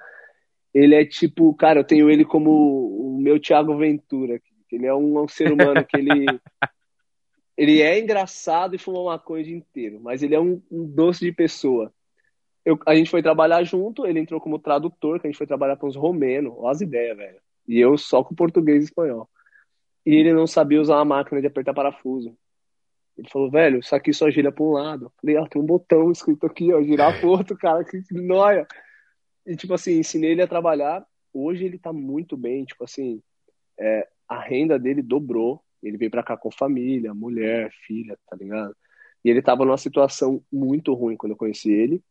[0.73, 4.41] Ele é tipo, cara, eu tenho ele como o meu Thiago Ventura.
[4.71, 6.27] Ele é um, um ser humano que ele.
[7.57, 11.25] ele é engraçado e fuma maconha o dia inteiro, mas ele é um, um doce
[11.25, 11.93] de pessoa
[12.65, 15.77] eu, a gente foi trabalhar junto, ele entrou como tradutor, que a gente foi trabalhar
[15.77, 17.41] com os romenos, olha as ideias, velho.
[17.67, 19.29] E eu só com português e espanhol.
[20.05, 22.37] E ele não sabia usar uma máquina de apertar parafuso.
[23.17, 25.07] Ele falou, velho, isso aqui só gira para um lado.
[25.07, 28.67] Eu falei, ah, tem um botão escrito aqui, ó, girar pro outro, cara, que noia.
[29.47, 31.07] E, tipo assim, ensinei ele a trabalhar.
[31.33, 33.23] Hoje ele tá muito bem, tipo assim,
[33.79, 35.63] é, a renda dele dobrou.
[35.83, 38.75] Ele veio pra cá com família, mulher, filha, tá ligado?
[39.25, 42.03] E ele tava numa situação muito ruim quando eu conheci ele.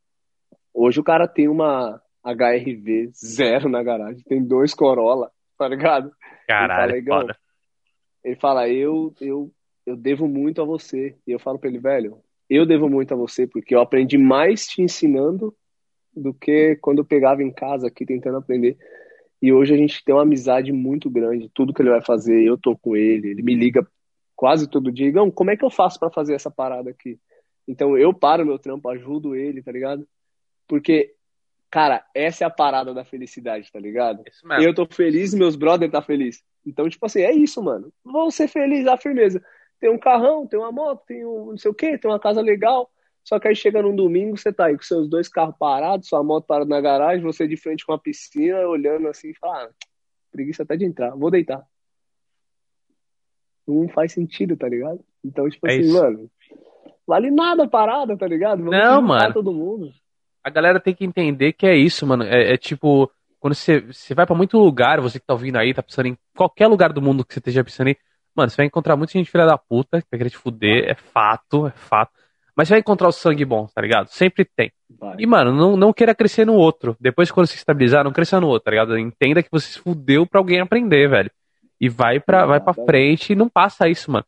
[0.74, 4.24] Hoje o cara tem uma, HRV zero na garagem.
[4.24, 6.11] Tem dois Corolla, tá ligado?
[6.47, 7.36] Caralho, ele fala,
[8.24, 9.51] ele fala, eu, eu,
[9.86, 11.15] eu devo muito a você.
[11.26, 12.17] E eu falo pra ele, velho,
[12.49, 15.55] eu devo muito a você, porque eu aprendi mais te ensinando
[16.15, 18.78] do que quando eu pegava em casa aqui tentando aprender.
[19.41, 21.49] E hoje a gente tem uma amizade muito grande.
[21.53, 23.30] Tudo que ele vai fazer, eu tô com ele.
[23.30, 23.88] Ele me liga
[24.36, 25.07] quase todo dia.
[25.07, 27.17] Igão, como é que eu faço para fazer essa parada aqui?
[27.65, 30.05] Então eu paro meu trampo, ajudo ele, tá ligado?
[30.70, 31.15] Porque,
[31.72, 34.24] cara, essa é a parada da felicidade, tá ligado?
[34.63, 36.43] Eu tô feliz, meus brother tá feliz.
[36.65, 37.91] Então, tipo assim, é isso, mano.
[38.05, 39.43] Vão ser felizes, a firmeza.
[39.80, 42.39] Tem um carrão, tem uma moto, tem um não sei o quê, tem uma casa
[42.39, 42.89] legal.
[43.24, 46.24] Só que aí chega num domingo, você tá aí com seus dois carros parados, sua
[46.24, 49.70] moto parada na garagem, você de frente com a piscina, olhando assim e fala, ah,
[50.32, 51.65] preguiça até de entrar, vou deitar.
[53.67, 55.03] Não faz sentido, tá ligado?
[55.24, 55.93] Então, tipo é assim, isso.
[55.93, 56.32] mano,
[57.07, 58.63] vale nada a parada, tá ligado?
[58.63, 59.34] Vamos não, mano.
[59.34, 59.91] todo mundo.
[60.43, 62.23] A galera tem que entender que é isso, mano.
[62.23, 65.73] É, é tipo, quando você, você vai para muito lugar, você que tá ouvindo aí,
[65.73, 67.95] tá pensando em qualquer lugar do mundo que você esteja pensando em,
[68.35, 70.95] mano, você vai encontrar muita gente filha da puta que vai querer te fuder, é
[70.95, 72.11] fato, é fato.
[72.55, 74.07] Mas você vai encontrar o sangue bom, tá ligado?
[74.07, 74.69] Sempre tem.
[74.99, 75.15] Vai.
[75.17, 76.97] E, mano, não, não queira crescer no outro.
[76.99, 78.97] Depois, quando se estabilizar, não cresça no outro, tá ligado?
[78.97, 81.31] Entenda que você se fudeu pra alguém aprender, velho.
[81.79, 84.25] E vai pra, vai pra frente e não passa isso, mano.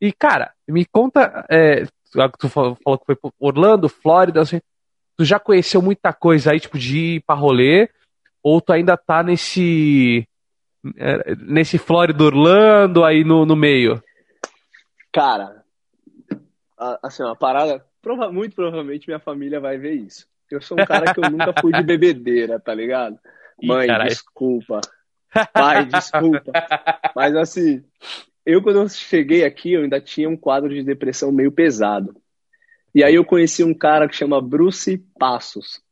[0.00, 1.44] E, cara, me conta.
[1.50, 1.84] É,
[2.38, 4.60] tu falou, que foi pro Orlando, Flórida, assim.
[5.22, 7.88] Tu já conheceu muita coisa aí, tipo, de ir pra rolê?
[8.42, 10.26] Ou tu ainda tá nesse.
[10.96, 14.02] É, nesse Flórida Orlando aí no, no meio?
[15.12, 15.62] Cara,
[17.00, 20.26] assim, uma parada, prova, muito provavelmente minha família vai ver isso.
[20.50, 23.16] Eu sou um cara que eu nunca fui de bebedeira, tá ligado?
[23.62, 24.80] Mãe, Ih, desculpa.
[25.52, 26.50] Pai, desculpa.
[27.14, 27.84] Mas assim,
[28.44, 32.20] eu quando eu cheguei aqui, eu ainda tinha um quadro de depressão meio pesado.
[32.94, 35.82] E aí eu conheci um cara que chama Bruce Passos.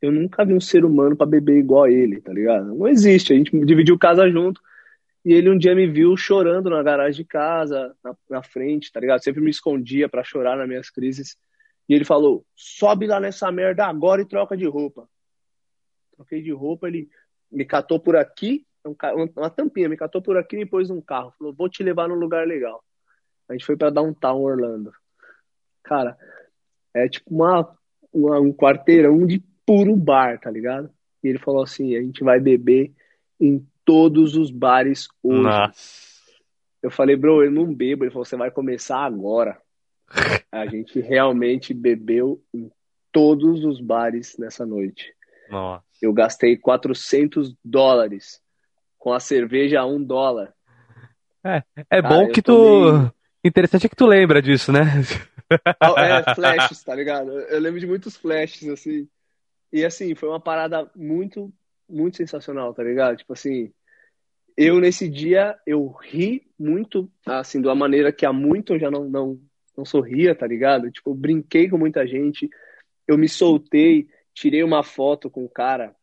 [0.00, 2.74] Eu nunca vi um ser humano para beber igual a ele, tá ligado?
[2.74, 3.32] Não existe.
[3.32, 4.60] A gente dividiu casa junto.
[5.22, 8.98] E ele um dia me viu chorando na garagem de casa, na, na frente, tá
[8.98, 9.22] ligado?
[9.22, 11.36] Sempre me escondia para chorar nas minhas crises.
[11.86, 15.06] E ele falou: sobe lá nessa merda agora e troca de roupa.
[16.16, 17.10] Troquei de roupa, ele
[17.52, 18.64] me catou por aqui,
[19.36, 21.34] uma tampinha, me catou por aqui e me pôs num carro.
[21.38, 22.82] Falou: vou te levar num lugar legal.
[23.46, 24.90] A gente foi para Downtown Orlando.
[25.90, 26.16] Cara,
[26.94, 27.68] é tipo uma,
[28.12, 30.88] uma, um quarteirão de puro bar, tá ligado?
[31.20, 32.92] E ele falou assim: a gente vai beber
[33.40, 35.42] em todos os bares hoje.
[35.42, 36.10] Nossa.
[36.80, 38.04] Eu falei, bro, eu não bebo.
[38.04, 39.60] Ele falou, você vai começar agora.
[40.50, 42.70] A gente realmente bebeu em
[43.12, 45.12] todos os bares nessa noite.
[45.50, 45.84] Nossa.
[46.00, 48.40] Eu gastei 400 dólares
[48.96, 50.54] com a cerveja a um dólar.
[51.44, 52.52] É, é bom que tu.
[52.52, 53.10] Tomei...
[53.44, 54.80] Interessante é que tu lembra disso, né?
[55.50, 57.30] É, flashes, tá ligado?
[57.30, 59.08] Eu lembro de muitos flashes, assim.
[59.72, 61.52] E assim, foi uma parada muito
[61.88, 63.16] muito sensacional, tá ligado?
[63.16, 63.72] Tipo assim,
[64.56, 68.90] eu nesse dia eu ri muito, assim, de uma maneira que há muito eu já
[68.90, 69.40] não, não,
[69.76, 70.90] não sorria, tá ligado?
[70.90, 72.48] Tipo, eu brinquei com muita gente,
[73.08, 75.94] eu me soltei, tirei uma foto com um cara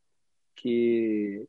[0.56, 1.48] que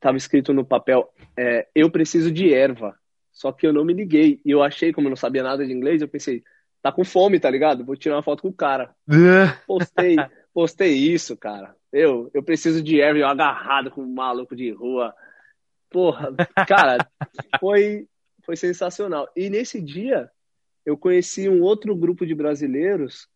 [0.00, 2.98] tava escrito no papel, é, eu preciso de erva.
[3.32, 4.40] Só que eu não me liguei.
[4.44, 6.42] E eu achei, como eu não sabia nada de inglês, eu pensei,
[6.82, 7.84] tá com fome, tá ligado?
[7.84, 8.94] Vou tirar uma foto com o cara.
[9.66, 10.16] Postei,
[10.52, 11.74] postei isso, cara.
[11.92, 15.14] Eu, eu preciso de Evan agarrado com um maluco de rua.
[15.90, 16.34] Porra,
[16.66, 16.98] cara,
[17.60, 18.06] foi,
[18.44, 19.28] foi sensacional.
[19.36, 20.30] E nesse dia,
[20.86, 23.28] eu conheci um outro grupo de brasileiros,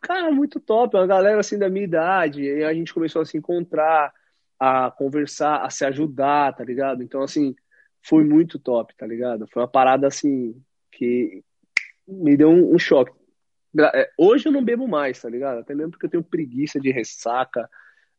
[0.00, 2.42] cara, muito top, uma galera assim da minha idade.
[2.42, 4.12] E a gente começou a se encontrar,
[4.58, 7.02] a conversar, a se ajudar, tá ligado?
[7.02, 7.54] Então, assim,
[8.02, 9.46] foi muito top, tá ligado?
[9.48, 10.54] Foi uma parada assim
[10.92, 11.42] que
[12.06, 13.12] me deu um, um choque.
[13.94, 15.58] É, hoje eu não bebo mais, tá ligado?
[15.58, 17.68] Até mesmo porque eu tenho preguiça de ressaca.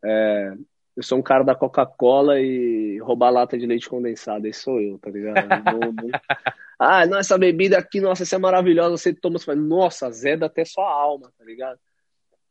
[0.04, 0.54] É,
[0.96, 4.48] eu sou um cara da Coca-Cola e roubar lata de leite condensado.
[4.48, 5.48] Esse sou eu, tá ligado?
[5.48, 6.10] Não, não...
[6.78, 8.98] Ah, não, essa bebida aqui, nossa, essa é maravilhosa.
[8.98, 11.80] Você toma, você fala, nossa, zeda até sua alma, tá ligado?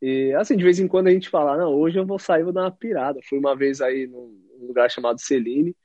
[0.00, 2.52] E assim, de vez em quando a gente fala, não, hoje eu vou sair, vou
[2.52, 3.20] dar uma pirada.
[3.28, 5.76] Fui uma vez aí num lugar chamado Celine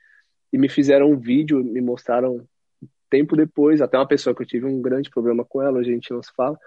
[0.54, 2.48] e me fizeram um vídeo, me mostraram
[3.10, 6.12] tempo depois, até uma pessoa que eu tive um grande problema com ela, a gente
[6.12, 6.58] não se fala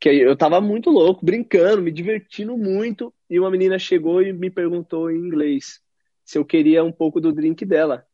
[0.00, 4.48] que eu tava muito louco, brincando, me divertindo muito, e uma menina chegou e me
[4.48, 5.80] perguntou em inglês
[6.24, 8.06] se eu queria um pouco do drink dela.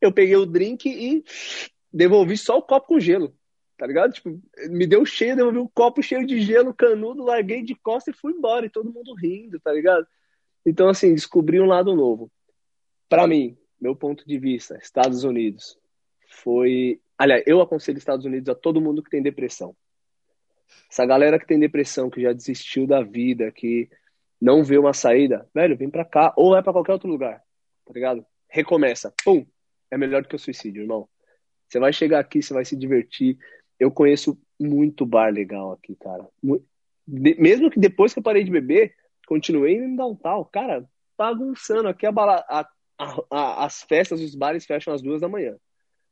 [0.00, 1.22] Eu peguei o drink e
[1.92, 3.34] devolvi só o copo com gelo,
[3.76, 4.12] tá ligado?
[4.12, 8.14] Tipo, me deu cheio, devolvi um copo cheio de gelo, canudo, larguei de costa e
[8.14, 10.06] fui embora, e todo mundo rindo, tá ligado?
[10.66, 12.30] Então, assim, descobri um lado novo.
[13.08, 15.78] Para mim, meu ponto de vista, Estados Unidos
[16.26, 17.00] foi.
[17.18, 19.74] Aliás, eu aconselho Estados Unidos a todo mundo que tem depressão
[20.90, 23.88] essa galera que tem depressão, que já desistiu da vida, que
[24.40, 27.42] não vê uma saída, velho, vem pra cá ou vai pra qualquer outro lugar,
[27.84, 28.24] tá ligado?
[28.48, 29.46] Recomeça, pum,
[29.90, 31.08] é melhor do que o suicídio, irmão.
[31.66, 33.36] Você vai chegar aqui, você vai se divertir.
[33.78, 36.26] Eu conheço muito bar legal aqui, cara.
[37.06, 38.94] Mesmo que depois que eu parei de beber,
[39.26, 40.44] continuei em downtown.
[40.44, 41.88] Cara, bagunçando.
[41.88, 42.42] Aqui a, bala...
[42.48, 42.66] a,
[43.30, 45.58] a, as festas, os bares fecham às duas da manhã.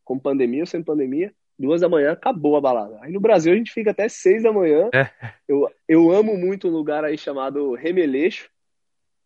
[0.07, 2.97] Com pandemia ou sem pandemia, duas da manhã acabou a balada.
[3.03, 4.89] Aí no Brasil a gente fica até seis da manhã.
[4.95, 5.11] É.
[5.47, 8.49] Eu, eu amo muito um lugar aí chamado Remeleixo,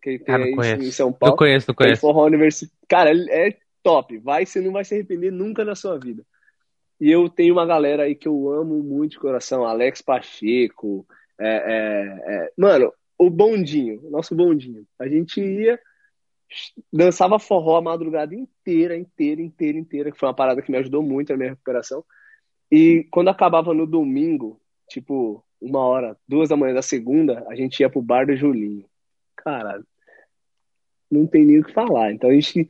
[0.03, 1.35] que tem ah, aí em São Paulo.
[1.35, 2.01] Eu conheço, eu conheço.
[2.01, 2.69] Forró Universi...
[2.89, 4.19] Cara, é top.
[4.19, 6.25] Vai, você não vai se arrepender nunca na sua vida.
[7.01, 11.07] E eu tenho uma galera aí que eu amo muito de coração, Alex Pacheco,
[11.39, 12.53] é, é, é...
[12.57, 14.85] mano, o bondinho, nosso bondinho.
[14.99, 15.79] A gente ia,
[16.93, 21.03] dançava forró a madrugada inteira, inteira, inteira, inteira, que foi uma parada que me ajudou
[21.03, 22.05] muito na minha recuperação.
[22.71, 27.81] E quando acabava no domingo, tipo, uma hora, duas da manhã da segunda, a gente
[27.81, 28.87] ia pro bar do Julinho.
[29.37, 29.83] Cara,
[31.11, 32.13] não tem nem o que falar.
[32.13, 32.69] Então a gente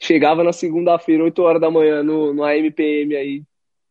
[0.00, 3.42] chegava na segunda-feira, 8 horas da manhã, no, no AMPM aí,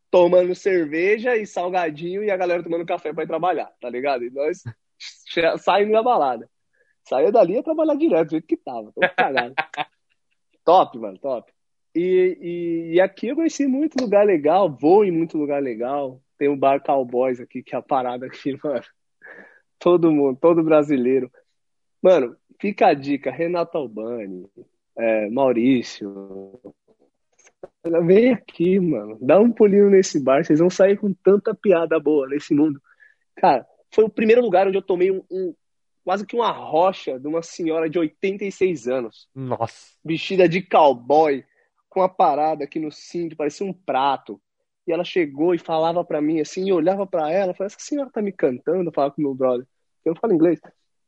[0.10, 4.26] tomando cerveja e salgadinho e a galera tomando café para ir trabalhar, tá ligado?
[4.26, 4.62] E nós
[5.64, 6.50] saímos da balada.
[7.04, 8.92] Saía dali e trabalhar direto, do jeito que tava.
[9.18, 9.54] cagado.
[10.64, 11.52] top, mano, top.
[11.94, 16.22] E, e, e, aqui eu conheci muito lugar legal, vou em muito lugar legal.
[16.38, 18.84] Tem o Bar Cowboys aqui, que é a parada aqui, mano.
[19.78, 21.30] Todo mundo, todo brasileiro.
[22.02, 24.48] Mano, fica a dica, Renato Albani,
[24.98, 26.60] é, Maurício.
[28.06, 29.18] Vem aqui, mano.
[29.20, 30.44] Dá um pulinho nesse bar.
[30.44, 32.82] Vocês vão sair com tanta piada boa nesse mundo.
[33.36, 35.54] Cara, foi o primeiro lugar onde eu tomei um, um
[36.04, 39.28] quase que uma rocha de uma senhora de 86 anos.
[39.36, 39.96] Nossa.
[40.04, 41.44] Vestida de cowboy,
[41.90, 44.42] com a parada aqui no cinto, parecia um prato.
[44.88, 48.10] E ela chegou e falava para mim assim, e olhava para ela, falava, essa senhora
[48.10, 49.68] tá me cantando, eu falava com meu brother.
[50.04, 50.60] Eu falo inglês.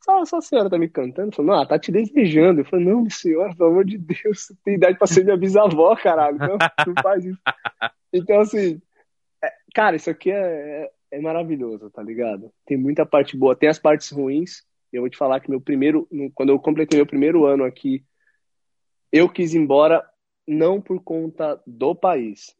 [0.03, 1.33] Só, essa senhora tá me cantando?
[1.33, 2.61] Falou, não, tá te desejando.
[2.61, 5.95] Eu falei, não, senhora, pelo amor de Deus, você tem idade pra ser minha bisavó,
[5.95, 6.37] caralho.
[6.37, 7.39] Não, não faz isso.
[8.11, 8.81] Então, assim,
[9.43, 12.51] é, cara, isso aqui é, é, é, maravilhoso, tá ligado?
[12.65, 14.63] Tem muita parte boa, tem as partes ruins.
[14.93, 18.05] Eu vou te falar que meu primeiro, quando eu completei meu primeiro ano aqui,
[19.11, 20.07] eu quis ir embora
[20.47, 22.55] não por conta do país,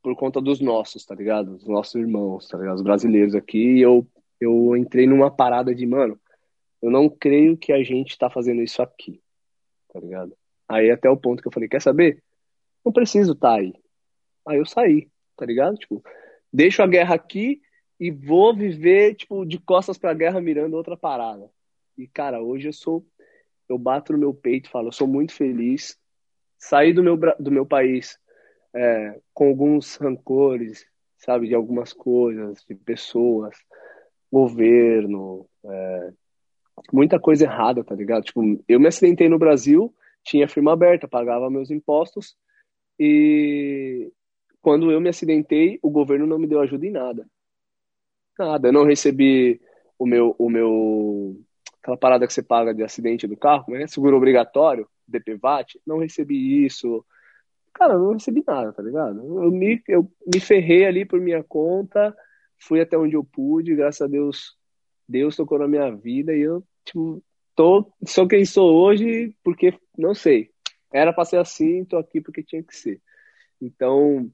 [0.00, 1.56] por conta dos nossos, tá ligado?
[1.56, 2.76] Dos nossos irmãos, tá ligado?
[2.76, 3.80] Os brasileiros aqui.
[3.80, 4.06] eu,
[4.40, 6.18] eu entrei numa parada de, mano,
[6.80, 9.20] eu não creio que a gente tá fazendo isso aqui,
[9.92, 10.36] tá ligado?
[10.68, 12.22] Aí até o ponto que eu falei, quer saber?
[12.84, 13.74] Não preciso tá aí.
[14.46, 15.76] Aí eu saí, tá ligado?
[15.76, 16.02] Tipo,
[16.52, 17.60] deixo a guerra aqui
[18.02, 21.48] e vou viver, tipo, de costas pra guerra mirando outra parada.
[21.96, 23.06] E, cara, hoje eu sou,
[23.68, 25.96] eu bato no meu peito falo, eu sou muito feliz.
[26.58, 28.18] Saí do meu, do meu país
[28.74, 30.84] é, com alguns rancores,
[31.16, 33.56] sabe, de algumas coisas, de pessoas,
[34.32, 36.12] governo, é,
[36.92, 38.24] muita coisa errada, tá ligado?
[38.24, 39.94] Tipo, eu me acidentei no Brasil,
[40.24, 42.36] tinha firma aberta, pagava meus impostos
[42.98, 44.10] e
[44.60, 47.24] quando eu me acidentei, o governo não me deu ajuda em nada.
[48.38, 49.60] Nada, eu não recebi
[49.98, 51.40] o meu o meu
[51.80, 53.86] aquela parada que você paga de acidente do carro, né?
[53.86, 57.04] Seguro obrigatório, DPVAT, não recebi isso.
[57.74, 59.18] Cara, eu não recebi nada, tá ligado?
[59.42, 62.14] Eu me, eu me ferrei ali por minha conta,
[62.58, 64.56] fui até onde eu pude, graças a Deus
[65.08, 67.22] Deus tocou na minha vida e eu, tipo,
[67.54, 70.50] tô, sou quem sou hoje porque, não sei,
[70.92, 73.00] era pra ser assim, tô aqui porque tinha que ser.
[73.60, 74.30] Então,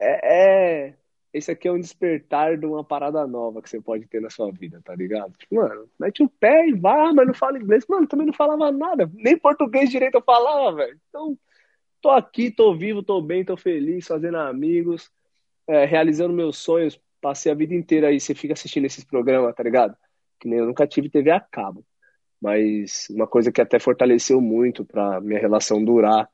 [0.00, 0.97] é, é,
[1.32, 4.50] esse aqui é um despertar de uma parada nova que você pode ter na sua
[4.50, 5.32] vida, tá ligado?
[5.36, 7.84] Tipo, mano, mete o pé e vai, mas não fala inglês.
[7.88, 10.98] Mano, também não falava nada, nem português direito eu falava, velho.
[11.08, 11.38] Então,
[12.00, 15.10] tô aqui, tô vivo, tô bem, tô feliz, fazendo amigos,
[15.66, 19.62] é, realizando meus sonhos passei a vida inteira aí, você fica assistindo esses programas, tá
[19.62, 19.96] ligado?
[20.38, 21.84] Que nem eu nunca tive TV a cabo.
[22.40, 26.28] Mas uma coisa que até fortaleceu muito pra minha relação durar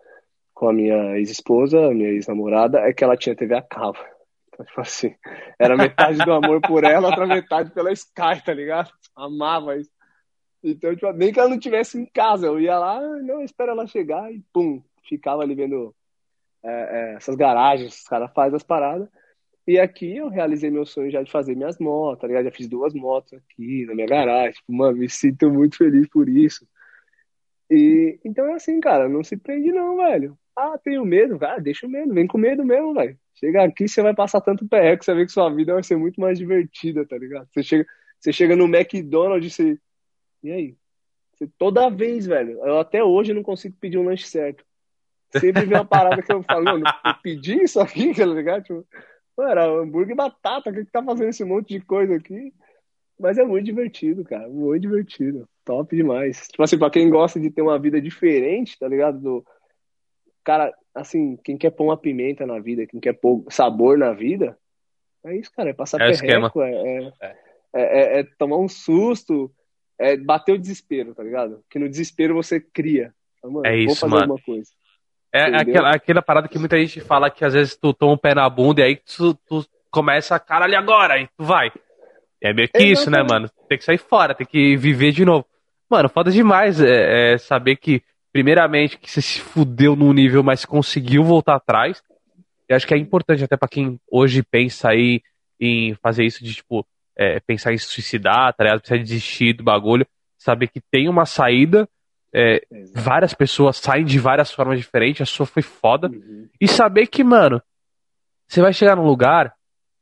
[0.53, 3.99] com a minha ex-esposa, minha ex-namorada, é que ela tinha TV a cabo.
[4.63, 5.15] Tipo assim,
[5.59, 8.91] era metade do amor por ela, outra metade pela Sky, tá ligado?
[9.17, 9.91] Amava isso.
[10.63, 13.87] Então, tipo, nem que ela não estivesse em casa, eu ia lá, não, espera ela
[13.87, 15.95] chegar e pum, ficava ali vendo
[16.63, 19.09] é, é, essas garagens, os caras fazem as paradas.
[19.67, 22.45] E aqui eu realizei meu sonho já de fazer minhas motos, tá ligado?
[22.45, 24.53] Já fiz duas motos aqui na minha garagem.
[24.53, 26.67] Tipo, mano, me sinto muito feliz por isso.
[27.71, 30.39] E então é assim, cara, não se prende não, velho.
[30.57, 33.19] Ah, tenho medo, cara, deixa o medo, vem com medo mesmo, velho.
[33.35, 35.97] Chega aqui, você vai passar tanto perreco, você vai ver que sua vida vai ser
[35.97, 37.49] muito mais divertida, tá ligado?
[37.53, 37.87] Você chega,
[38.21, 39.79] você chega no McDonald's e você.
[40.43, 40.77] E aí?
[41.35, 44.65] Você, toda vez, velho, eu até hoje não consigo pedir um lanche certo.
[45.41, 46.85] Sempre vem uma parada que eu falo, mano,
[47.23, 48.63] pedi isso aqui, tá ligado?
[48.63, 48.87] Tipo,
[49.41, 52.53] era hambúrguer e batata, o que, que tá fazendo esse monte de coisa aqui?
[53.19, 54.49] Mas é muito divertido, cara.
[54.49, 55.49] Muito divertido.
[55.65, 56.49] Top demais.
[56.49, 59.19] Tipo assim, pra quem gosta de ter uma vida diferente, tá ligado?
[59.19, 59.47] Do...
[60.45, 64.57] Cara, assim, quem quer pôr uma pimenta na vida, quem quer pôr sabor na vida,
[65.25, 65.71] é isso, cara.
[65.71, 67.37] É passar é perreco, é, é, é,
[67.75, 69.51] é, é tomar um susto,
[69.99, 71.65] é bater o desespero, tá ligado?
[71.71, 73.13] Que no desespero você cria.
[73.43, 74.23] Mano, é isso, vou fazer mano.
[74.23, 74.71] alguma coisa.
[75.33, 78.35] É aquela, aquela parada que muita gente fala que às vezes tu toma um pé
[78.35, 81.73] na bunda e aí tu, tu começa, caralho, agora, e tu vai.
[82.41, 83.51] É meio que isso, né, mano?
[83.69, 85.47] Tem que sair fora, tem que viver de novo.
[85.91, 88.03] Mano, foda demais é, é saber que,
[88.35, 92.03] primeiramente, que você se fudeu num nível, mas conseguiu voltar atrás.
[92.69, 95.23] Eu acho que é importante até para quem hoje pensa aí
[95.61, 96.85] em fazer isso de, tipo,
[97.17, 98.81] é, pensar em suicidar, tá ligado?
[98.81, 100.05] Precisa desistir do bagulho.
[100.37, 101.89] Saber que tem uma saída.
[102.35, 102.61] É,
[102.93, 105.23] várias pessoas saem de várias formas diferentes.
[105.23, 106.09] A sua foi foda.
[106.09, 106.49] Uhum.
[106.61, 107.63] E saber que, mano,
[108.49, 109.55] você vai chegar num lugar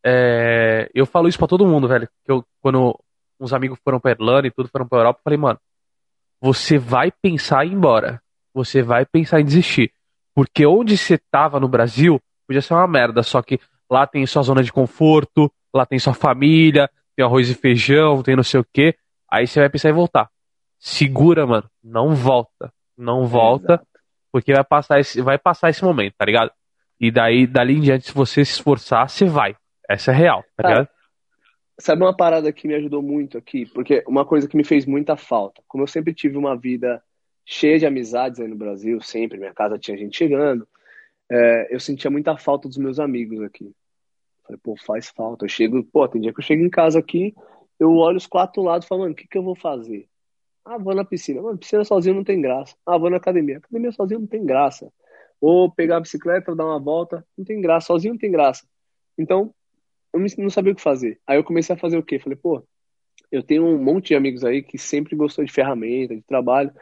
[0.02, 2.08] é, eu falo isso para todo mundo, velho.
[2.24, 2.98] Que eu, quando
[3.38, 5.60] uns amigos foram pra Irlanda e tudo, foram pra Europa, eu falei, mano,
[6.42, 8.20] você vai pensar em ir embora.
[8.52, 9.92] Você vai pensar em desistir.
[10.34, 14.42] Porque onde você tava no Brasil, podia ser uma merda, só que lá tem sua
[14.42, 18.66] zona de conforto, lá tem sua família, tem arroz e feijão, tem não sei o
[18.72, 18.96] quê.
[19.30, 20.28] Aí você vai pensar em voltar.
[20.80, 21.70] Segura, mano.
[21.82, 22.72] Não volta.
[22.98, 23.74] Não volta.
[23.74, 23.86] Exato.
[24.32, 26.50] Porque vai passar, esse, vai passar esse momento, tá ligado?
[26.98, 29.54] E daí, dali em diante, se você se esforçar, você vai.
[29.88, 30.88] Essa é real, tá ligado?
[31.80, 33.66] Sabe uma parada que me ajudou muito aqui?
[33.66, 35.62] Porque uma coisa que me fez muita falta.
[35.66, 37.02] Como eu sempre tive uma vida
[37.44, 40.66] cheia de amizades aí no Brasil, sempre, minha casa tinha gente chegando,
[41.30, 43.74] é, eu sentia muita falta dos meus amigos aqui.
[44.44, 45.44] Falei, pô, faz falta.
[45.44, 47.34] Eu chego, pô, tem dia que eu chego em casa aqui,
[47.78, 50.08] eu olho os quatro lados e falo, mano, o que, que eu vou fazer?
[50.64, 51.42] Ah, vou na piscina.
[51.42, 52.76] Mano, piscina sozinho não tem graça.
[52.86, 53.58] Ah, vou na academia.
[53.58, 54.92] Academia sozinho não tem graça.
[55.40, 57.88] Ou pegar a bicicleta, dar uma volta, não tem graça.
[57.88, 58.64] Sozinho não tem graça.
[59.18, 59.52] Então,
[60.12, 61.20] eu não sabia o que fazer.
[61.26, 62.18] Aí eu comecei a fazer o quê?
[62.18, 62.62] Falei, pô,
[63.30, 66.72] eu tenho um monte de amigos aí que sempre gostou de ferramenta, de trabalho.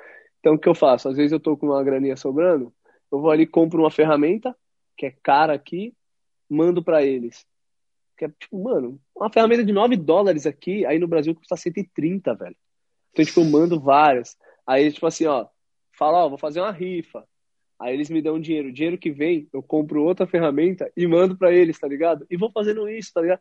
[0.40, 1.08] Então o que eu faço?
[1.08, 2.72] Às vezes eu tô com uma graninha sobrando,
[3.10, 4.54] eu vou ali, compro uma ferramenta,
[4.96, 5.94] que é cara aqui,
[6.48, 7.46] mando para eles.
[8.16, 12.34] Que é tipo, mano, uma ferramenta de 9 dólares aqui, aí no Brasil custa 130,
[12.34, 12.56] velho.
[13.12, 14.36] Então, tipo, eu mando várias.
[14.66, 15.46] Aí, tipo assim, ó,
[15.92, 17.26] fala, ó, vou fazer uma rifa.
[17.80, 18.68] Aí eles me dão dinheiro.
[18.68, 22.26] O dinheiro que vem, eu compro outra ferramenta e mando para eles, tá ligado?
[22.30, 23.40] E vou fazendo isso, tá ligado?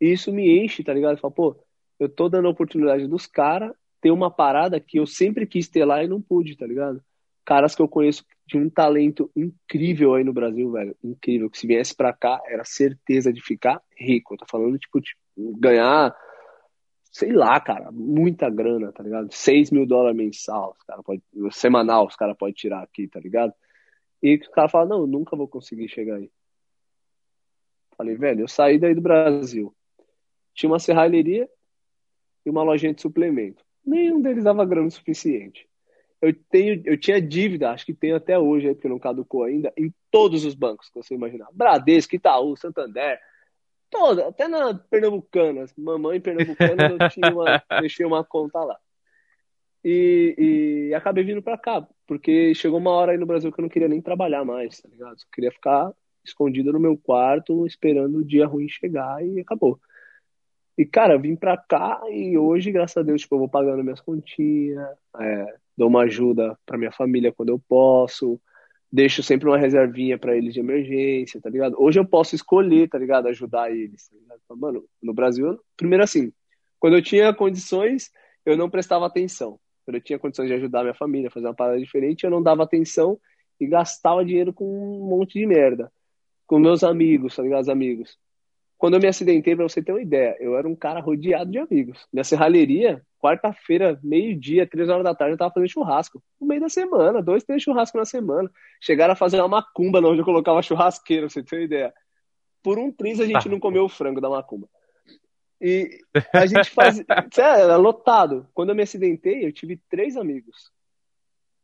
[0.00, 1.14] E isso me enche, tá ligado?
[1.14, 1.56] Eu falo, pô,
[1.98, 5.84] eu tô dando a oportunidade dos caras ter uma parada que eu sempre quis ter
[5.84, 7.02] lá e não pude, tá ligado?
[7.44, 10.96] Caras que eu conheço de um talento incrível aí no Brasil, velho.
[11.02, 11.50] Incrível.
[11.50, 14.36] Que se viesse pra cá, era certeza de ficar rico.
[14.36, 15.16] Tô falando, tipo, de
[15.58, 16.14] ganhar,
[17.10, 19.32] sei lá, cara, muita grana, tá ligado?
[19.32, 23.52] 6 mil dólares mensal, os cara pode, semanal, os caras podem tirar aqui, tá ligado?
[24.24, 26.30] E o cara fala, não, eu nunca vou conseguir chegar aí.
[27.94, 29.76] Falei, velho, eu saí daí do Brasil.
[30.54, 31.46] Tinha uma serralheria
[32.46, 33.62] e uma lojinha de suplemento.
[33.84, 35.68] Nenhum deles dava grana o suficiente.
[36.22, 39.92] Eu, tenho, eu tinha dívida, acho que tenho até hoje, porque não caducou ainda, em
[40.10, 41.48] todos os bancos que você imaginar.
[41.52, 43.20] Bradesco, Itaú, Santander,
[43.90, 45.66] toda, até na Pernambucana.
[45.76, 48.80] Mamãe Pernambucana, eu tinha uma, deixei uma conta lá.
[49.84, 53.62] E, e acabei vindo para cá, porque chegou uma hora aí no Brasil que eu
[53.62, 55.12] não queria nem trabalhar mais, tá ligado?
[55.12, 55.92] Eu queria ficar
[56.24, 59.78] escondido no meu quarto, esperando o dia ruim chegar e acabou.
[60.76, 64.00] E, cara, vim pra cá e hoje, graças a Deus, tipo, eu vou pagando minhas
[64.00, 64.88] continhas,
[65.20, 68.40] é, dou uma ajuda pra minha família quando eu posso,
[68.90, 71.76] deixo sempre uma reservinha para eles de emergência, tá ligado?
[71.78, 73.28] Hoje eu posso escolher, tá ligado?
[73.28, 74.40] Ajudar eles, tá ligado?
[74.56, 76.32] Mano, no Brasil, primeiro assim,
[76.80, 78.10] quando eu tinha condições,
[78.46, 82.24] eu não prestava atenção eu tinha condições de ajudar minha família, fazer uma parada diferente,
[82.24, 83.18] eu não dava atenção
[83.60, 85.92] e gastava dinheiro com um monte de merda.
[86.46, 87.62] Com meus amigos, tá ligado?
[87.62, 88.18] Os amigos.
[88.76, 91.58] Quando eu me acidentei, pra você ter uma ideia, eu era um cara rodeado de
[91.58, 92.06] amigos.
[92.12, 96.22] Minha serralheria, quarta-feira, meio-dia, três horas da tarde, eu tava fazendo churrasco.
[96.38, 98.50] No meio da semana, dois, três churrascos na semana.
[98.82, 101.94] Chegaram a fazer uma macumba onde eu colocava churrasqueira, pra você ter uma ideia.
[102.62, 104.68] Por um triz a gente não comeu o frango da macumba.
[105.66, 105.98] E
[106.34, 106.96] a gente faz.
[107.32, 108.46] Sério, era lotado.
[108.52, 110.70] Quando eu me acidentei, eu tive três amigos.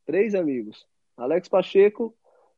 [0.07, 0.86] Três amigos.
[1.18, 2.16] Alex Pacheco,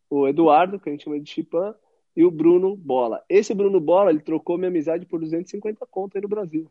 [0.08, 1.74] o Eduardo, que a gente chama de Chipan,
[2.14, 3.24] e o Bruno Bola.
[3.28, 6.70] Esse Bruno Bola, ele trocou minha amizade por 250 conto aí no Brasil.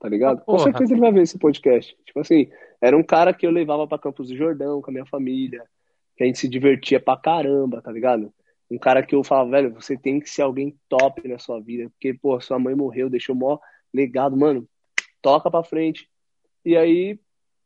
[0.00, 0.38] Tá ligado?
[0.40, 1.96] Ah, Com certeza ele vai ver esse podcast.
[2.04, 2.50] Tipo assim,
[2.80, 5.64] era um cara que eu levava para Campos do Jordão com a minha família,
[6.16, 8.34] que a gente se divertia pra caramba, tá ligado?
[8.70, 11.90] Um cara que eu falava, velho, você tem que ser alguém top na sua vida,
[11.90, 13.58] porque, pô, sua mãe morreu, deixou mó
[13.92, 14.68] legado, mano,
[15.20, 16.08] toca pra frente.
[16.64, 17.18] E aí,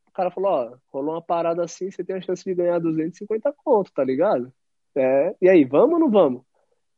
[0.07, 3.53] o cara falou, ó, rolou uma parada assim, você tem a chance de ganhar 250
[3.65, 4.53] conto, tá ligado?
[4.95, 6.43] É, e aí, vamos ou não vamos?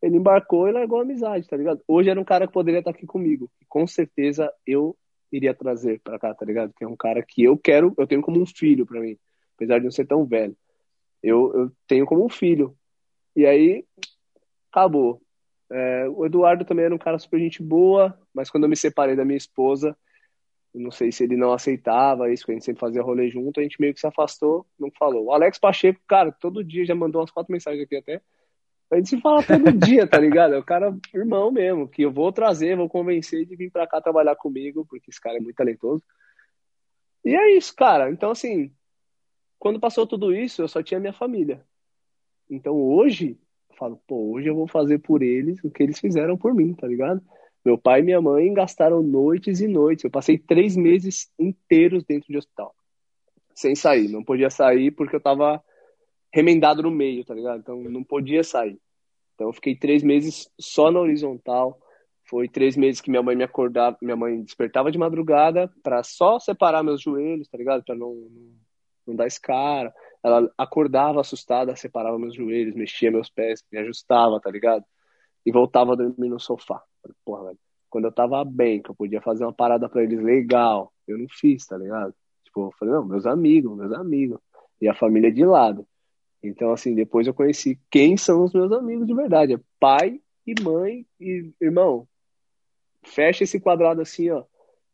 [0.02, 1.82] Ele embarcou e largou a amizade, tá ligado?
[1.86, 3.50] Hoje era um cara que poderia estar aqui comigo.
[3.68, 4.96] Com certeza eu
[5.30, 6.72] iria trazer para cá, tá ligado?
[6.74, 9.16] Que é um cara que eu quero, eu tenho como um filho para mim,
[9.54, 10.56] apesar de não ser tão velho.
[11.22, 12.74] Eu, eu tenho como um filho.
[13.34, 13.84] E aí,
[14.70, 15.20] acabou.
[15.70, 19.14] É, o Eduardo também era um cara super gente boa, mas quando eu me separei
[19.14, 19.96] da minha esposa,
[20.74, 23.62] não sei se ele não aceitava isso, que a gente sempre fazia rolê junto, a
[23.62, 25.26] gente meio que se afastou, não falou.
[25.26, 28.20] O Alex Pacheco, cara, todo dia já mandou umas quatro mensagens aqui até.
[28.90, 30.54] A gente se fala todo dia, tá ligado?
[30.54, 34.00] É o cara irmão mesmo, que eu vou trazer, vou convencer de vir pra cá
[34.00, 36.02] trabalhar comigo, porque esse cara é muito talentoso.
[37.24, 38.10] E é isso, cara.
[38.10, 38.72] Então, assim,
[39.58, 41.64] quando passou tudo isso, eu só tinha minha família.
[42.50, 43.38] Então, hoje,
[43.70, 46.74] eu falo, pô, hoje eu vou fazer por eles o que eles fizeram por mim,
[46.74, 47.22] tá ligado?
[47.64, 50.04] Meu pai e minha mãe gastaram noites e noites.
[50.04, 52.74] Eu passei três meses inteiros dentro de hospital,
[53.54, 54.08] sem sair.
[54.08, 55.62] Não podia sair porque eu tava
[56.32, 57.60] remendado no meio, tá ligado?
[57.60, 58.80] Então não podia sair.
[59.34, 61.78] Então eu fiquei três meses só na horizontal.
[62.24, 66.38] Foi três meses que minha mãe me acordava, minha mãe despertava de madrugada para só
[66.38, 67.82] separar meus joelhos, tá ligado?
[67.84, 68.52] Para não, não,
[69.10, 69.92] não dar escara.
[70.22, 74.84] Ela acordava assustada, separava meus joelhos, mexia meus pés, me ajustava, tá ligado?
[75.44, 76.82] E voltava a dormir no sofá.
[77.24, 77.58] Porra, velho.
[77.88, 81.26] Quando eu tava bem, que eu podia fazer uma parada para eles legal, eu não
[81.28, 82.14] fiz, tá ligado?
[82.44, 84.38] Tipo, eu falei, não, meus amigos, meus amigos.
[84.80, 85.86] E a família de lado.
[86.42, 89.54] Então, assim, depois eu conheci quem são os meus amigos de verdade.
[89.54, 92.06] É pai e mãe e irmão.
[93.04, 94.44] Fecha esse quadrado assim, ó.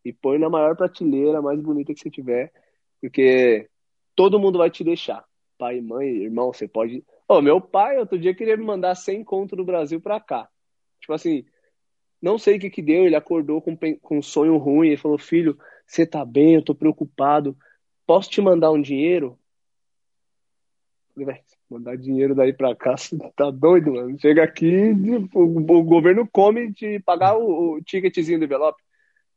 [0.05, 2.53] E põe na maior prateleira, mais bonita que você tiver.
[3.01, 3.69] Porque
[4.17, 5.25] todo mundo vai te deixar.
[5.59, 7.05] Pai, mãe, irmão, você pode.
[7.29, 10.49] Ô, oh, meu pai, outro dia, queria me mandar 100 conto do Brasil pra cá.
[11.01, 11.45] Tipo assim,
[12.21, 13.07] não sei o que que deu.
[13.07, 14.89] Ele acordou com, com um sonho ruim.
[14.89, 16.55] Ele falou: Filho, você tá bem?
[16.55, 17.57] Eu tô preocupado.
[18.07, 19.39] Posso te mandar um dinheiro?
[21.15, 24.19] Falei, mandar dinheiro daí pra cá, você tá doido, mano.
[24.19, 24.91] Chega aqui,
[25.35, 28.83] o, o governo come de pagar o, o, ticketzinho do envelope.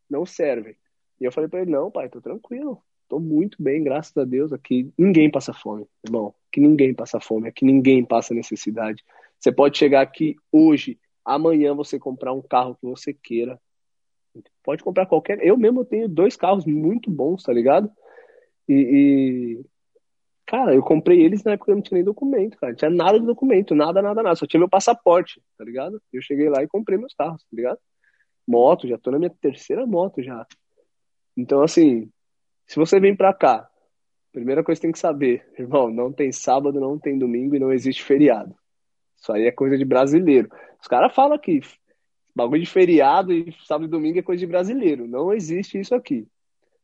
[0.09, 0.77] Não serve.
[1.19, 2.81] E eu falei pra ele, não, pai, tô tranquilo.
[3.09, 4.53] Tô muito bem, graças a Deus.
[4.53, 6.33] Aqui ninguém passa fome, irmão.
[6.49, 9.03] Aqui ninguém passa fome, aqui ninguém passa necessidade.
[9.39, 13.59] Você pode chegar aqui hoje, amanhã você comprar um carro que você queira.
[14.63, 15.43] Pode comprar qualquer.
[15.43, 17.91] Eu mesmo tenho dois carros muito bons, tá ligado?
[18.67, 19.65] E, e
[20.49, 22.71] Cara, eu comprei eles na época que eu não tinha nem documento, cara.
[22.71, 24.35] Não tinha nada de documento, nada, nada, nada.
[24.35, 26.01] Só tinha meu passaporte, tá ligado?
[26.11, 27.77] Eu cheguei lá e comprei meus carros, tá ligado?
[28.47, 30.47] Moto, já tô na minha terceira moto já.
[31.37, 32.09] Então, assim,
[32.69, 33.67] se você vem pra cá,
[34.31, 37.73] primeira coisa que tem que saber, irmão, não tem sábado, não tem domingo e não
[37.73, 38.55] existe feriado.
[39.19, 40.51] Isso aí é coisa de brasileiro.
[40.79, 41.61] Os caras falam que
[42.35, 45.07] bagulho de feriado e sábado e domingo é coisa de brasileiro.
[45.07, 46.27] Não existe isso aqui.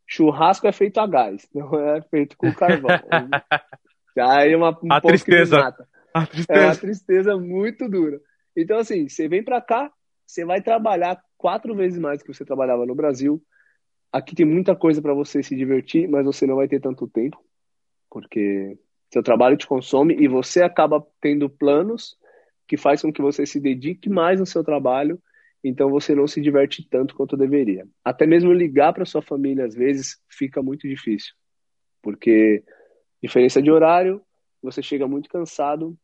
[0.07, 2.89] Churrasco é feito a gás, não é feito com carvão.
[4.17, 5.75] Já é uma um a tristeza.
[6.15, 6.59] A tristeza.
[6.59, 8.19] É uma tristeza muito dura.
[8.57, 9.91] Então, assim, você vem para cá,
[10.25, 13.39] você vai trabalhar quatro vezes mais do que você trabalhava no Brasil.
[14.15, 17.37] Aqui tem muita coisa para você se divertir, mas você não vai ter tanto tempo,
[18.09, 18.77] porque
[19.11, 22.17] seu trabalho te consome e você acaba tendo planos
[22.67, 25.21] que faz com que você se dedique mais no seu trabalho
[25.67, 27.87] então você não se diverte tanto quanto deveria.
[28.03, 31.33] Até mesmo ligar para sua família às vezes fica muito difícil,
[32.03, 32.63] porque
[33.19, 34.21] diferença de horário,
[34.61, 35.97] você chega muito cansado.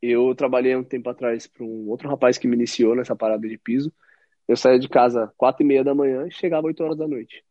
[0.00, 3.58] Eu trabalhei um tempo atrás para um outro rapaz que me iniciou nessa parada de
[3.58, 3.92] piso.
[4.52, 7.42] Eu saía de casa quatro e meia da manhã e chegava oito horas da noite.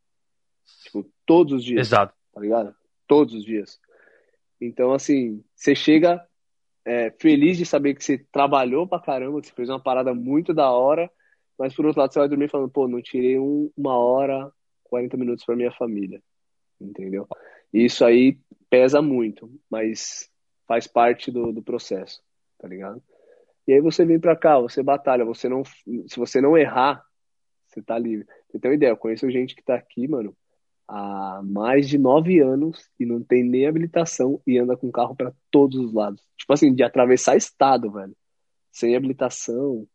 [0.84, 1.88] Tipo, todos os dias.
[1.88, 2.14] Exato.
[2.32, 2.76] Tá ligado?
[3.08, 3.80] Todos os dias.
[4.62, 6.24] Então, assim, você chega
[6.86, 10.54] é, feliz de saber que você trabalhou pra caramba, que você fez uma parada muito
[10.54, 11.10] da hora,
[11.58, 14.52] mas por outro lado você vai dormir falando, pô, não tirei um, uma hora,
[14.84, 16.22] 40 minutos pra minha família,
[16.80, 17.28] entendeu?
[17.74, 18.38] E isso aí
[18.70, 20.30] pesa muito, mas
[20.68, 22.22] faz parte do, do processo,
[22.60, 23.02] tá ligado?
[23.68, 27.04] E aí você vem pra cá, você batalha, você não, se você não errar,
[27.68, 28.28] você tá livre.
[28.50, 30.36] Você tem uma ideia, eu conheço gente que tá aqui, mano,
[30.88, 35.34] há mais de nove anos e não tem nem habilitação e anda com carro para
[35.50, 36.22] todos os lados.
[36.38, 38.16] Tipo assim, de atravessar estado, velho.
[38.72, 39.88] Sem habilitação,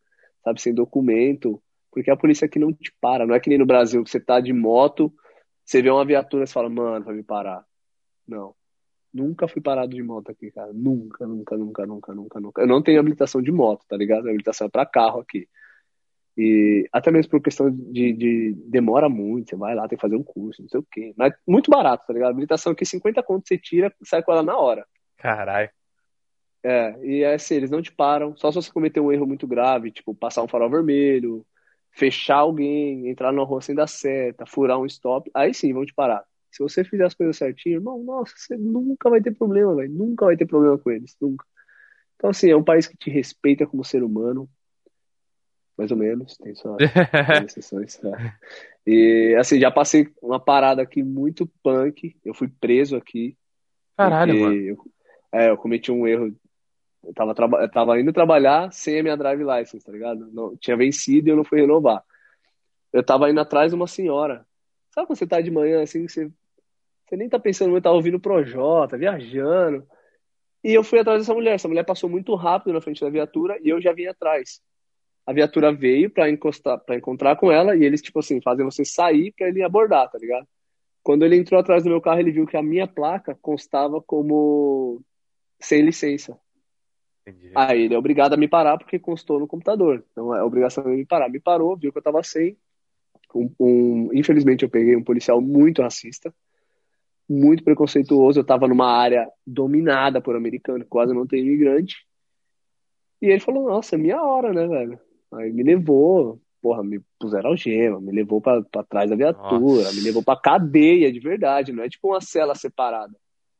[0.43, 1.61] sabe, sem documento.
[1.91, 3.27] Porque a polícia aqui não te para.
[3.27, 5.13] Não é que nem no Brasil que você tá de moto,
[5.63, 7.65] você vê uma viatura e fala, mano, vai me parar.
[8.27, 8.55] Não.
[9.13, 10.71] Nunca fui parado de moto aqui, cara.
[10.73, 12.61] Nunca, nunca, nunca, nunca, nunca, nunca.
[12.61, 14.27] Eu não tenho habilitação de moto, tá ligado?
[14.27, 15.47] A habilitação é pra carro aqui.
[16.37, 20.15] E até mesmo por questão de, de, demora muito, você vai lá, tem que fazer
[20.15, 21.13] um curso, não sei o quê.
[21.17, 22.29] Mas muito barato, tá ligado?
[22.29, 24.85] A habilitação aqui, 50 contos você tira, sai com ela na hora.
[25.17, 25.69] Caralho.
[26.63, 29.47] É, e é assim, eles não te param, só se você cometer um erro muito
[29.47, 31.45] grave, tipo passar um farol vermelho,
[31.91, 35.93] fechar alguém, entrar numa rua sem dar seta, furar um stop, aí sim vão te
[35.93, 36.23] parar.
[36.51, 39.91] Se você fizer as coisas certinho, irmão, nossa, você nunca vai ter problema, velho.
[39.91, 41.45] Nunca vai ter problema com eles, nunca.
[42.15, 44.49] Então, assim, é um país que te respeita como ser humano,
[45.77, 46.77] mais ou menos, tem suas
[47.45, 48.03] exceções.
[48.03, 48.33] É.
[48.87, 52.15] E assim, já passei uma parada aqui muito punk.
[52.25, 53.37] Eu fui preso aqui.
[53.95, 54.55] Caralho, mano.
[54.55, 54.77] Eu,
[55.31, 56.35] é, eu cometi um erro.
[57.03, 60.27] Eu tava, eu tava indo trabalhar sem a minha drive license, tá ligado?
[60.31, 62.03] Não, tinha vencido e eu não fui renovar.
[62.91, 64.45] Eu tava indo atrás de uma senhora.
[64.97, 66.27] Sabe quando você tá de manhã assim, você,
[67.05, 69.87] você nem tá pensando muito, tá ouvindo Projota, viajando.
[70.63, 71.53] E eu fui atrás dessa mulher.
[71.53, 74.59] Essa mulher passou muito rápido na frente da viatura e eu já vim atrás.
[75.23, 78.83] A viatura veio para encostar, para encontrar com ela e eles tipo assim, fazem você
[78.83, 80.47] sair para ele abordar, tá ligado?
[81.03, 84.99] Quando ele entrou atrás do meu carro, ele viu que a minha placa constava como
[85.59, 86.39] sem licença.
[87.21, 87.51] Entendi.
[87.53, 90.03] Aí ele é obrigado a me parar porque constou no computador.
[90.11, 91.29] Então é obrigação de me parar.
[91.29, 92.57] Me parou, viu que eu tava sem.
[93.35, 96.33] Um, um, infelizmente eu peguei um policial muito racista
[97.29, 98.39] muito preconceituoso.
[98.39, 102.05] Eu estava numa área dominada por americano, quase não tem imigrante.
[103.21, 104.99] E ele falou: Nossa, é minha hora, né, velho?
[105.33, 109.95] Aí me levou, porra, me puseram algema, me levou para trás da viatura, Nossa.
[109.95, 113.13] me levou pra cadeia de verdade, não é tipo uma cela separada.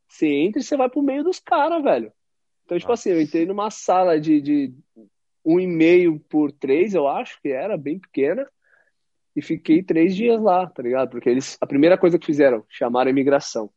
[0.07, 2.11] Você entra e você vai pro meio dos caras, velho.
[2.63, 3.01] Então, tipo Nossa.
[3.01, 4.73] assim, eu entrei numa sala de, de
[5.43, 8.47] um e meio por três, eu acho que era, bem pequena
[9.37, 11.11] e fiquei três dias lá, tá ligado?
[11.11, 13.69] Porque eles, a primeira coisa que fizeram, chamaram a imigração,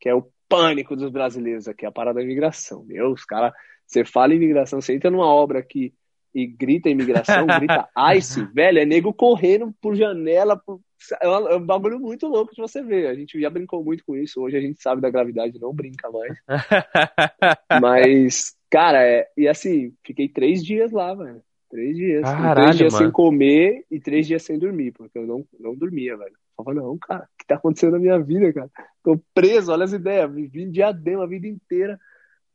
[0.00, 2.84] que é o pânico dos brasileiros aqui, a parada da imigração.
[2.84, 3.52] Meu, os caras,
[3.86, 5.94] você fala imigração, você entra numa obra aqui
[6.34, 10.80] e grita imigração, grita ICE, velho, é nego correndo por janela, por...
[11.22, 13.06] É, um, é um bagulho muito louco de você ver.
[13.06, 16.10] A gente já brincou muito com isso, hoje a gente sabe da gravidade, não brinca
[16.10, 16.36] mais.
[17.80, 19.28] Mas, cara, é...
[19.36, 21.40] e assim, fiquei três dias lá, velho.
[21.70, 22.22] Três dias.
[22.22, 23.04] Caralho, três dias mano.
[23.04, 26.32] sem comer e três dias sem dormir, porque eu não, não dormia, velho.
[26.32, 28.70] Eu falava, não, cara, o que tá acontecendo na minha vida, cara?
[29.02, 30.32] Tô preso, olha as ideias.
[30.32, 31.98] Vivi em diadema a vida inteira.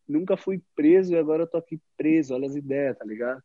[0.08, 3.42] Nunca fui preso e agora eu tô aqui preso, olha as ideias, tá ligado?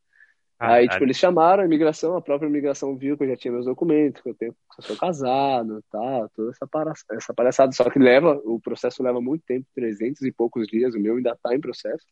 [0.60, 3.66] Aí, tipo, eles chamaram a imigração, a própria imigração viu que eu já tinha meus
[3.66, 7.70] documentos, que eu tenho, que eu sou casado, tá, toda essa, para, essa palhaçada.
[7.70, 11.38] Só que leva, o processo leva muito tempo, 300 e poucos dias, o meu ainda
[11.40, 12.04] tá em processo,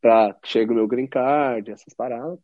[0.00, 2.38] pra que chegue o meu green card, essas paradas.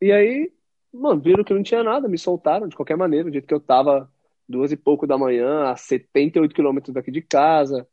[0.00, 0.52] E aí,
[0.92, 3.60] mano, viram que não tinha nada, me soltaram de qualquer maneira, do jeito que eu
[3.60, 4.10] tava
[4.48, 7.86] duas e pouco da manhã, a 78 quilômetros daqui de casa.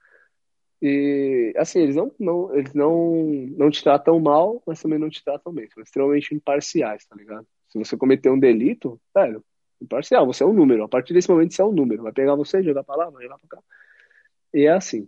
[0.81, 3.23] E, assim, eles não, não, eles não,
[3.57, 5.69] não te tratam mal, mas também não te tratam bem.
[5.69, 7.47] São extremamente imparciais, tá ligado?
[7.69, 9.43] Se você cometer um delito, velho,
[9.81, 10.83] imparcial, você é um número.
[10.83, 12.03] A partir desse momento você é um número.
[12.03, 13.63] Vai pegar você, jogar pra lá, vai jogar pra cá.
[14.53, 15.07] E é assim.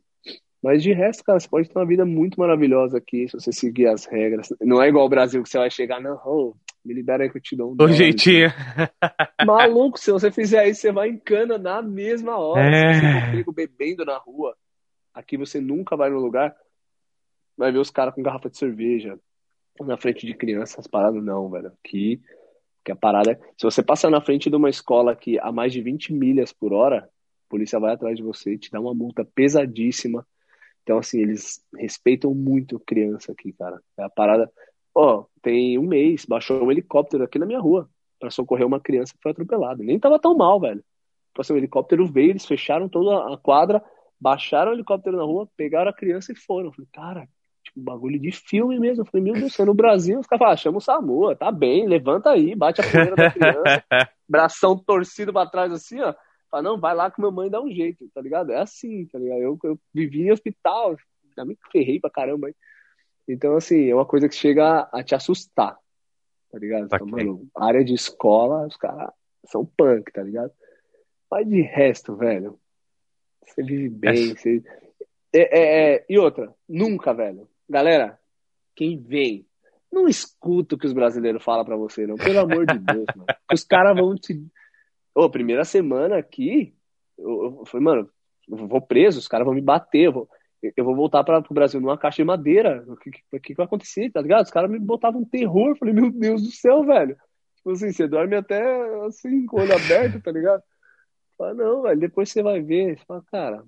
[0.64, 3.88] Mas de resto, cara, você pode ter uma vida muito maravilhosa aqui se você seguir
[3.88, 4.50] as regras.
[4.62, 6.56] Não é igual o Brasil que você vai chegar, não, oh,
[6.86, 7.94] me libera aí que eu te dou um dólar.
[7.94, 8.50] jeitinho.
[9.46, 12.62] Maluco, se você fizer isso, você vai em cana na mesma hora.
[12.62, 12.94] É.
[12.94, 14.56] Se você for pego bebendo na rua,
[15.14, 16.56] aqui você nunca vai no lugar,
[17.58, 19.18] vai ver os caras com garrafa de cerveja
[19.82, 21.68] na frente de crianças, paradas não, velho.
[21.68, 22.22] Aqui,
[22.84, 25.74] que a parada é, se você passar na frente de uma escola aqui a mais
[25.74, 28.94] de 20 milhas por hora, a polícia vai atrás de você e te dá uma
[28.94, 30.26] multa pesadíssima.
[30.84, 33.82] Então, assim, eles respeitam muito criança aqui, cara.
[33.98, 34.52] É a parada.
[34.96, 39.14] Ó, tem um mês, baixou um helicóptero aqui na minha rua para socorrer uma criança
[39.14, 39.84] que foi atropelada.
[39.84, 40.84] Nem tava tão mal, velho.
[41.28, 43.84] Tipo assim, o helicóptero veio, eles fecharam toda a quadra,
[44.20, 46.68] baixaram o helicóptero na rua, pegaram a criança e foram.
[46.68, 47.28] Eu falei, cara,
[47.62, 49.02] tipo, bagulho de filme mesmo.
[49.02, 51.86] Eu falei, meu Deus, no Brasil, os caras falam, ah, chama o SAMU, tá bem,
[51.86, 53.84] levanta aí, bate a poeira da criança,
[54.30, 56.16] bração torcido pra trás assim, ó.
[56.50, 58.52] Fala, não, vai lá que minha mãe dá um jeito, tá ligado?
[58.52, 59.42] É assim, tá ligado?
[59.42, 60.96] Eu, eu vivi em hospital,
[61.36, 62.56] já me ferrei pra caramba aí.
[63.28, 65.78] Então, assim, é uma coisa que chega a te assustar,
[66.52, 66.86] tá ligado?
[66.86, 66.96] Okay.
[66.96, 69.12] Então, mano, área de escola, os caras
[69.46, 70.52] são punk, tá ligado?
[71.30, 72.60] Mas de resto, velho,
[73.44, 74.36] você vive bem, é.
[74.36, 74.64] você...
[75.34, 77.50] É, é, é, e outra, nunca, velho.
[77.68, 78.18] Galera,
[78.76, 79.46] quem vem,
[79.92, 82.16] não escuta o que os brasileiros falam pra você, não.
[82.16, 83.28] Pelo amor de Deus, mano.
[83.52, 84.46] Os caras vão te.
[85.14, 86.76] Ô, primeira semana aqui,
[87.18, 88.10] eu, eu falei, mano,
[88.50, 90.30] eu vou preso, os caras vão me bater, eu vou
[90.76, 92.84] eu vou voltar para o Brasil numa caixa de madeira.
[92.88, 94.46] O que, que, que vai acontecer, tá ligado?
[94.46, 95.76] Os caras me botavam um terror.
[95.78, 97.18] Falei, meu Deus do céu, velho.
[97.58, 98.64] Tipo assim, você dorme até
[99.06, 100.64] assim, com o olho aberto, tá ligado?
[101.38, 102.98] Fala, não, velho, depois você vai ver.
[102.98, 103.64] Você fala, cara,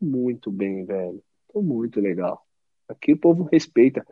[0.00, 1.22] muito bem, velho.
[1.52, 2.44] Tô muito legal.
[2.88, 4.06] Aqui o povo respeita.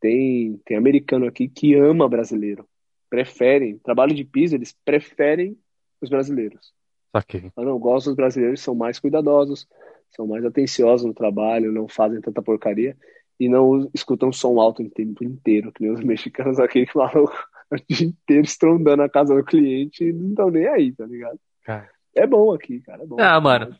[0.00, 2.68] Tem, tem americano aqui que ama brasileiro.
[3.08, 5.56] Preferem, trabalho de piso, eles preferem
[6.00, 6.74] os brasileiros.
[7.12, 7.52] Ok.
[7.56, 9.68] Eu não gosto dos brasileiros, são mais cuidadosos,
[10.10, 12.96] são mais atenciosos no trabalho, não fazem tanta porcaria
[13.38, 17.24] e não escutam som alto o tempo inteiro, que nem os mexicanos aqui que falam
[17.70, 21.38] o dia inteiro estrondando a casa do cliente e não estão nem aí, tá ligado?
[21.64, 21.88] Cara.
[22.14, 23.02] É bom aqui, cara.
[23.02, 23.16] É bom.
[23.18, 23.76] Ah, mano.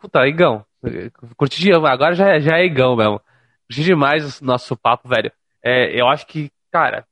[0.00, 0.64] Puta, Igão.
[1.36, 3.20] Curti agora já, é, já é Igão mesmo.
[3.68, 5.30] Curti demais o nosso papo, velho.
[5.62, 7.06] É, eu acho que, cara,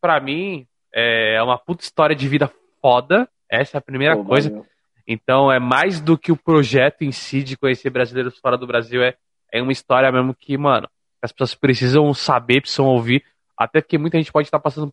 [0.00, 3.28] pra mim, é uma puta história de vida foda.
[3.50, 4.48] Essa é a primeira Pô, coisa.
[4.48, 4.66] Valeu.
[5.06, 9.02] Então é mais do que o projeto em si de conhecer brasileiros fora do Brasil,
[9.02, 9.14] é,
[9.52, 10.88] é uma história mesmo que, mano,
[11.20, 13.24] as pessoas precisam saber, precisam ouvir.
[13.56, 14.92] Até porque muita gente pode estar passando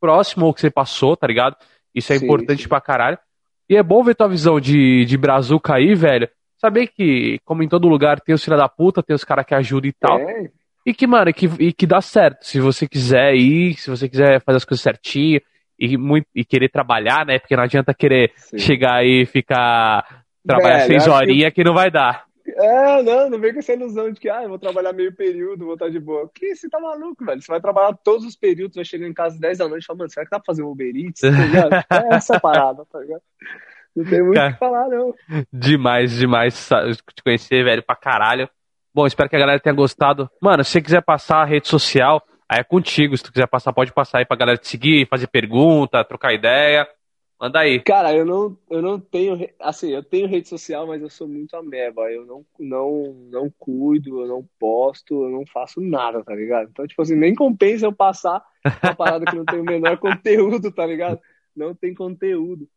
[0.00, 1.56] próximo ao que você passou, tá ligado?
[1.94, 2.68] Isso é sim, importante sim.
[2.68, 3.18] pra caralho.
[3.68, 6.28] E é bom ver tua visão de, de Brazuca aí, velho.
[6.56, 9.54] Saber que, como em todo lugar, tem os filha da puta, tem os caras que
[9.54, 10.18] ajudam e tal.
[10.18, 10.50] É.
[10.86, 12.44] E que, mano, e que, e que dá certo.
[12.44, 15.40] Se você quiser ir, se você quiser fazer as coisas certinho
[15.78, 17.38] e, muito, e querer trabalhar, né?
[17.38, 18.58] Porque não adianta querer Sim.
[18.58, 21.56] chegar aí e ficar trabalhar seis horinhas que...
[21.56, 22.28] que não vai dar.
[22.56, 25.66] É, não, não vem com essa ilusão de que, ah, eu vou trabalhar meio período,
[25.66, 26.30] vou estar de boa.
[26.34, 27.40] Que você tá maluco, velho?
[27.40, 29.98] Você vai trabalhar todos os períodos, vai chegar em casa 10 da noite e falar,
[29.98, 31.20] mano, será que dá pra fazer um Uber Eats?
[31.88, 33.22] Tá é essa parada, tá ligado?
[33.94, 35.14] Não tem muito o que falar, não.
[35.52, 36.68] Demais, demais
[37.14, 38.48] te conhecer, velho, pra caralho.
[38.94, 40.30] Bom, espero que a galera tenha gostado.
[40.40, 43.16] Mano, se você quiser passar a rede social, aí é contigo.
[43.16, 46.88] Se tu quiser passar, pode passar aí pra galera te seguir, fazer pergunta, trocar ideia.
[47.40, 47.80] Manda aí.
[47.80, 49.48] Cara, eu não, eu não tenho.
[49.60, 52.10] Assim, eu tenho rede social, mas eu sou muito ameba.
[52.10, 56.68] Eu não, não, não cuido, eu não posto, eu não faço nada, tá ligado?
[56.70, 58.44] Então, tipo assim, nem compensa eu passar
[58.82, 61.20] uma parada que não tem o menor conteúdo, tá ligado?
[61.54, 62.68] Não tem conteúdo.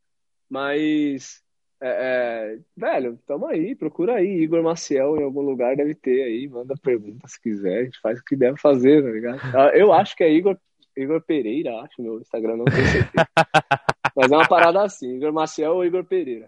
[0.48, 1.42] Mas.
[1.84, 4.44] É, é, velho, tamo aí, procura aí.
[4.44, 6.48] Igor Maciel em algum lugar deve ter aí.
[6.48, 9.40] Manda pergunta se quiser, a gente faz o que deve fazer, tá ligado?
[9.56, 10.56] Ah, eu acho que é Igor,
[10.96, 13.28] Igor Pereira, acho, meu Instagram, não tenho certeza.
[14.16, 16.48] Mas é uma parada assim, Igor Maciel ou Igor Pereira.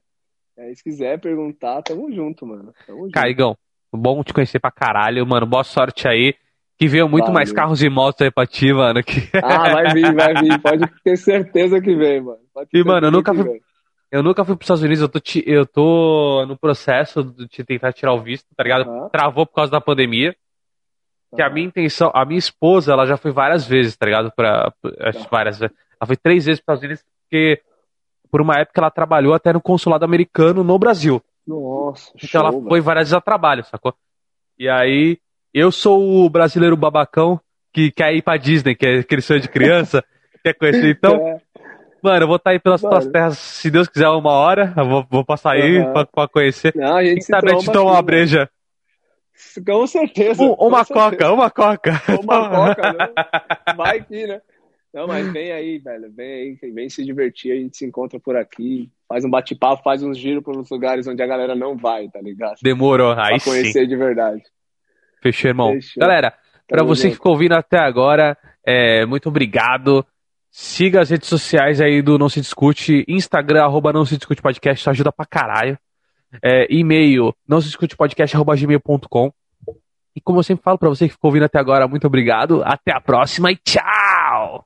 [0.58, 2.72] Aí, se quiser perguntar, tamo junto, mano.
[2.86, 3.14] Tamo junto.
[3.14, 3.58] Caigão,
[3.92, 5.48] bom te conhecer pra caralho, mano.
[5.48, 6.36] Boa sorte aí.
[6.78, 7.36] Que veio muito Valeu.
[7.36, 9.02] mais carros e motos aí pra ti, mano.
[9.04, 9.30] Que...
[9.42, 10.60] Ah, vai vir, vai vir.
[10.62, 12.40] Pode ter certeza que vem, mano.
[12.72, 13.62] e, mano, eu nunca fui.
[14.14, 18.14] Eu nunca fui pros Estados Unidos, eu tô, eu tô no processo de tentar tirar
[18.14, 18.88] o visto, tá ligado?
[18.88, 19.10] Uhum.
[19.10, 20.36] Travou por causa da pandemia.
[21.32, 21.38] Uhum.
[21.38, 24.32] Que a minha intenção, a minha esposa, ela já foi várias vezes, tá ligado?
[24.36, 24.92] Pra, uhum.
[25.32, 25.76] várias vezes.
[26.00, 27.60] Ela foi três vezes pros Estados Unidos, porque
[28.30, 31.20] por uma época ela trabalhou até no consulado americano no Brasil.
[31.48, 33.96] Nossa, Então show, ela foi várias vezes a trabalho, sacou?
[34.60, 35.18] E aí,
[35.52, 37.42] eu sou o brasileiro babacão
[37.74, 40.06] que quer ir pra Disney, que é aquele sonho de criança,
[40.46, 40.92] quer conhecer.
[40.92, 41.42] Então, é.
[42.04, 44.74] Mano, eu vou estar tá aí pelas tuas terras, se Deus quiser, uma hora.
[44.78, 45.94] Eu vou, vou passar aí uhum.
[45.94, 46.74] pra, pra, conhecer.
[46.76, 48.50] Não, a gente Quem sabe a gente toma uma breja.
[49.66, 50.44] Com certeza.
[50.44, 51.32] Um, uma com coca, certeza.
[51.32, 52.02] uma coca.
[52.22, 53.10] Uma coca, né?
[53.76, 54.42] Vai que, né?
[54.94, 56.12] Não, mas vem aí, velho.
[56.16, 57.52] Vem aí, vem se divertir.
[57.52, 58.92] A gente se encontra por aqui.
[59.10, 62.58] Faz um bate-papo, faz uns giros pelos lugares onde a galera não vai, tá ligado?
[62.62, 63.88] Demorou, aí pra conhecer sim.
[63.88, 64.44] de verdade.
[65.22, 65.74] Fechou, irmão.
[65.74, 66.02] Fechou.
[66.02, 66.34] Galera,
[66.68, 70.06] para você que ficou ouvindo até agora, é, muito obrigado.
[70.56, 73.04] Siga as redes sociais aí do Não Se Discute.
[73.08, 75.78] Instagram, arroba Não Se Discute Podcast, isso ajuda pra caralho.
[76.42, 79.32] É, e-mail, não se discute podcast, arroba gmail.com.
[80.16, 82.62] E como eu sempre falo para você que ficou ouvindo até agora, muito obrigado.
[82.64, 84.66] Até a próxima e tchau!